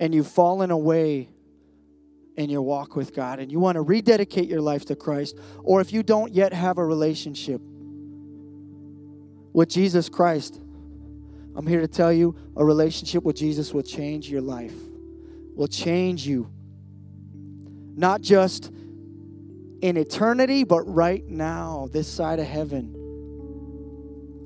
and 0.00 0.14
you've 0.14 0.28
fallen 0.28 0.70
away 0.70 1.28
in 2.36 2.50
your 2.50 2.62
walk 2.62 2.94
with 2.94 3.14
God 3.14 3.40
and 3.40 3.50
you 3.50 3.58
want 3.58 3.76
to 3.76 3.82
rededicate 3.82 4.48
your 4.48 4.60
life 4.60 4.84
to 4.86 4.96
Christ, 4.96 5.36
or 5.62 5.80
if 5.80 5.92
you 5.92 6.02
don't 6.02 6.32
yet 6.32 6.52
have 6.52 6.78
a 6.78 6.84
relationship 6.84 7.60
with 9.52 9.68
Jesus 9.68 10.08
Christ, 10.08 10.60
I'm 11.58 11.66
here 11.66 11.80
to 11.80 11.88
tell 11.88 12.12
you 12.12 12.36
a 12.56 12.64
relationship 12.64 13.24
with 13.24 13.34
Jesus 13.34 13.74
will 13.74 13.82
change 13.82 14.30
your 14.30 14.40
life, 14.40 14.76
will 15.56 15.66
change 15.66 16.24
you. 16.24 16.48
Not 17.96 18.20
just 18.20 18.70
in 19.82 19.96
eternity, 19.96 20.62
but 20.62 20.82
right 20.82 21.26
now, 21.26 21.88
this 21.90 22.06
side 22.06 22.38
of 22.38 22.46
heaven. 22.46 22.94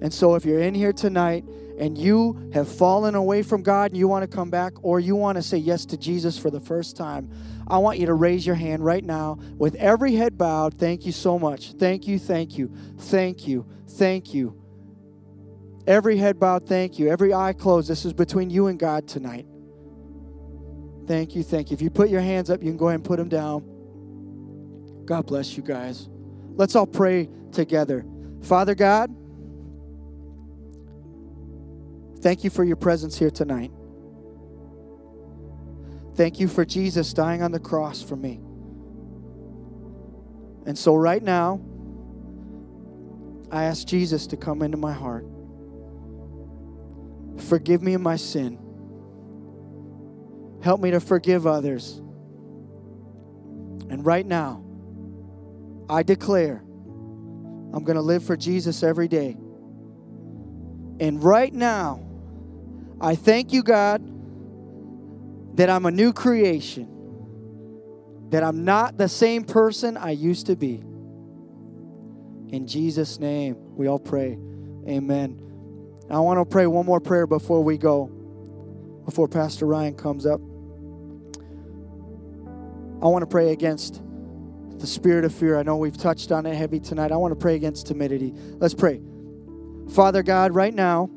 And 0.01 0.11
so, 0.13 0.37
if 0.37 0.47
you're 0.47 0.63
in 0.63 0.75
here 0.75 0.95
tonight 0.95 1.45
and 1.79 1.99
you 1.99 2.51
have 2.55 2.67
fallen 2.67 3.15
away 3.15 3.43
from 3.43 3.63
God 3.63 3.91
and 3.91 3.99
you 3.99 4.09
want 4.09 4.23
to 4.23 4.35
come 4.35 4.49
back, 4.49 4.73
or 4.81 4.99
you 4.99 5.15
want 5.15 5.37
to 5.37 5.43
say 5.43 5.59
yes 5.59 5.85
to 5.87 5.99
Jesus 5.99 6.39
for 6.39 6.51
the 6.51 6.61
first 6.61 6.97
time, 6.97 7.31
I 7.69 7.77
want 7.77 7.99
you 7.99 8.07
to 8.07 8.15
raise 8.15 8.47
your 8.47 8.57
hand 8.57 8.83
right 8.87 9.05
now 9.05 9.39
with 9.59 9.75
every 9.75 10.15
head 10.15 10.39
bowed. 10.39 10.79
Thank 10.79 11.05
you 11.05 11.13
so 11.13 11.39
much. 11.39 11.73
Thank 11.73 12.09
you, 12.09 12.19
thank 12.19 12.57
you, 12.57 12.73
thank 12.97 13.47
you, 13.47 13.67
thank 13.87 14.33
you. 14.33 14.62
Every 15.87 16.17
head 16.17 16.39
bowed, 16.39 16.67
thank 16.67 16.99
you. 16.99 17.09
Every 17.09 17.35
eye 17.35 17.53
closed. 17.53 17.89
This 17.89 18.05
is 18.05 18.13
between 18.13 18.51
you 18.51 18.69
and 18.69 18.79
God 18.79 19.09
tonight. 19.09 19.47
Thank 21.07 21.35
you, 21.35 21.43
thank 21.43 21.71
you. 21.71 21.75
If 21.75 21.83
you 21.83 21.91
put 21.91 22.09
your 22.09 22.21
hands 22.21 22.51
up, 22.51 22.63
you 22.63 22.71
can 22.71 22.77
go 22.77 22.89
ahead 22.89 23.01
and 23.01 23.05
put 23.05 23.19
them 23.19 23.29
down. 23.29 23.65
God 25.05 25.27
bless 25.27 25.57
you 25.57 25.63
guys. 25.63 26.09
Let's 26.55 26.77
all 26.77 26.87
pray 26.87 27.29
together. 27.51 28.05
Father 28.43 28.75
God, 28.75 29.15
thank 32.21 32.45
you 32.45 32.51
for 32.51 32.63
your 32.63 32.77
presence 32.77 33.19
here 33.19 33.31
tonight. 33.31 33.73
Thank 36.15 36.39
you 36.39 36.47
for 36.47 36.65
Jesus 36.65 37.13
dying 37.13 37.43
on 37.43 37.53
the 37.53 37.61
cross 37.61 38.03
for 38.03 38.17
me. 38.17 38.41
And 40.67 40.79
so, 40.79 40.95
right 40.95 41.23
now, 41.23 41.61
I 43.51 43.65
ask 43.65 43.87
Jesus 43.87 44.27
to 44.29 44.37
come 44.37 44.63
into 44.63 44.77
my 44.77 44.93
heart. 44.93 45.27
Forgive 47.43 47.83
me 47.83 47.95
of 47.95 48.01
my 48.01 48.17
sin. 48.17 48.59
Help 50.63 50.81
me 50.81 50.91
to 50.93 51.01
forgive 51.01 51.47
others. 51.47 52.01
And 53.91 54.07
right 54.07 54.25
now, 54.25 54.65
I 55.89 56.03
declare 56.03 56.63
I'm 57.75 57.85
going 57.85 57.97
to 57.97 58.03
live 58.03 58.23
for 58.23 58.37
Jesus 58.37 58.83
every 58.83 59.09
day. 59.09 59.37
And 61.01 61.23
right 61.23 61.53
now, 61.53 62.03
I 63.01 63.17
thank 63.17 63.53
you, 63.53 63.63
God, 63.63 64.01
that 65.57 65.69
I'm 65.69 65.85
a 65.87 65.91
new 65.91 66.13
creation, 66.13 66.89
that 68.31 68.43
I'm 68.43 68.65
not 68.65 68.97
the 68.97 69.09
same 69.09 69.45
person 69.45 69.97
I 69.97 70.13
used 70.13 70.47
to 70.47 70.57
be. 70.57 70.83
In 72.49 72.67
Jesus' 72.67 73.19
name, 73.19 73.57
we 73.75 73.89
all 73.89 73.99
pray. 73.99 74.39
Amen. 74.89 75.52
I 76.13 76.21
want 76.21 76.39
to 76.39 76.45
pray 76.45 76.67
one 76.67 76.85
more 76.85 77.01
prayer 77.01 77.27
before 77.27 77.65
we 77.65 77.79
go, 77.79 78.07
before 79.07 79.29
Pastor 79.29 79.65
Ryan 79.65 79.95
comes 79.95 80.27
up. 80.27 80.43
I 83.03 83.07
want 83.07 83.23
to 83.23 83.27
pray 83.27 83.53
against 83.53 84.03
the 84.79 84.87
spirit 84.87 85.25
of 85.25 85.35
fear. 85.35 85.59
I 85.59 85.63
know 85.63 85.79
we've 85.79 85.97
touched 85.97 86.31
on 86.31 86.45
it 86.45 86.55
heavy 86.55 86.81
tonight. 86.81 87.13
I 87.13 87.17
want 87.17 87.33
to 87.33 87.37
pray 87.37 87.55
against 87.55 87.87
timidity. 87.87 88.35
Let's 88.59 88.75
pray. 88.75 89.01
Father 89.91 90.23
God, 90.23 90.55
right 90.55 90.75
now, 90.75 91.09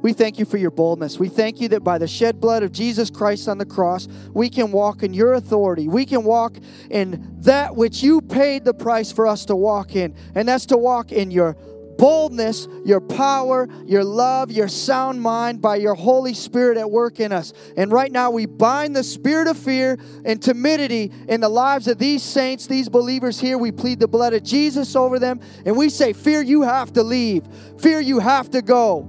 we 0.00 0.14
thank 0.14 0.38
you 0.38 0.46
for 0.46 0.56
your 0.56 0.70
boldness. 0.70 1.18
We 1.18 1.28
thank 1.28 1.60
you 1.60 1.68
that 1.68 1.84
by 1.84 1.98
the 1.98 2.08
shed 2.08 2.40
blood 2.40 2.62
of 2.62 2.72
Jesus 2.72 3.10
Christ 3.10 3.50
on 3.50 3.58
the 3.58 3.66
cross, 3.66 4.08
we 4.32 4.48
can 4.48 4.72
walk 4.72 5.02
in 5.02 5.12
your 5.12 5.34
authority. 5.34 5.88
We 5.88 6.06
can 6.06 6.24
walk 6.24 6.56
in 6.88 7.36
that 7.40 7.76
which 7.76 8.02
you 8.02 8.22
paid 8.22 8.64
the 8.64 8.72
price 8.72 9.12
for 9.12 9.26
us 9.26 9.44
to 9.44 9.54
walk 9.54 9.94
in, 9.94 10.14
and 10.34 10.48
that's 10.48 10.64
to 10.66 10.78
walk 10.78 11.12
in 11.12 11.30
your 11.30 11.54
boldness, 12.00 12.66
your 12.82 13.00
power, 13.00 13.68
your 13.84 14.02
love, 14.02 14.50
your 14.50 14.68
sound 14.68 15.20
mind 15.20 15.60
by 15.60 15.76
your 15.76 15.94
Holy 15.94 16.32
Spirit 16.32 16.78
at 16.78 16.90
work 16.90 17.20
in 17.20 17.30
us. 17.30 17.52
And 17.76 17.92
right 17.92 18.10
now, 18.10 18.30
we 18.30 18.46
bind 18.46 18.96
the 18.96 19.04
spirit 19.04 19.46
of 19.46 19.58
fear 19.58 19.98
and 20.24 20.42
timidity 20.42 21.12
in 21.28 21.42
the 21.42 21.48
lives 21.50 21.86
of 21.88 21.98
these 21.98 22.22
saints, 22.22 22.66
these 22.66 22.88
believers 22.88 23.38
here. 23.38 23.58
We 23.58 23.70
plead 23.70 24.00
the 24.00 24.08
blood 24.08 24.32
of 24.32 24.42
Jesus 24.42 24.96
over 24.96 25.18
them. 25.18 25.40
And 25.66 25.76
we 25.76 25.90
say, 25.90 26.14
Fear, 26.14 26.40
you 26.42 26.62
have 26.62 26.90
to 26.94 27.02
leave. 27.02 27.46
Fear, 27.78 28.00
you 28.00 28.18
have 28.18 28.48
to 28.52 28.62
go. 28.62 29.06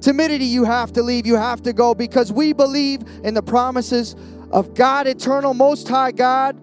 Timidity, 0.00 0.46
you 0.46 0.64
have 0.64 0.92
to 0.94 1.02
leave. 1.04 1.24
You 1.24 1.36
have 1.36 1.62
to 1.62 1.72
go 1.72 1.94
because 1.94 2.32
we 2.32 2.52
believe 2.52 3.02
in 3.22 3.34
the 3.34 3.42
promises 3.42 4.16
of 4.50 4.74
God, 4.74 5.06
eternal, 5.06 5.54
most 5.54 5.86
high 5.86 6.10
God, 6.10 6.60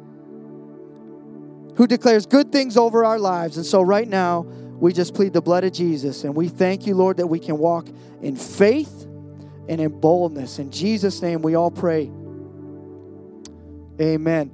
who 1.77 1.87
declares 1.87 2.25
good 2.25 2.51
things 2.51 2.75
over 2.75 3.05
our 3.05 3.19
lives. 3.19 3.55
And 3.55 3.65
so, 3.65 3.81
right 3.81 4.07
now, 4.07 4.45
we 4.79 4.93
just 4.93 5.13
plead 5.13 5.33
the 5.33 5.41
blood 5.41 5.63
of 5.63 5.73
Jesus. 5.73 6.23
And 6.23 6.35
we 6.35 6.47
thank 6.47 6.85
you, 6.85 6.95
Lord, 6.95 7.17
that 7.17 7.27
we 7.27 7.39
can 7.39 7.57
walk 7.57 7.87
in 8.21 8.35
faith 8.35 9.03
and 9.67 9.81
in 9.81 9.99
boldness. 9.99 10.59
In 10.59 10.71
Jesus' 10.71 11.21
name, 11.21 11.41
we 11.41 11.55
all 11.55 11.71
pray. 11.71 12.11
Amen. 13.99 14.51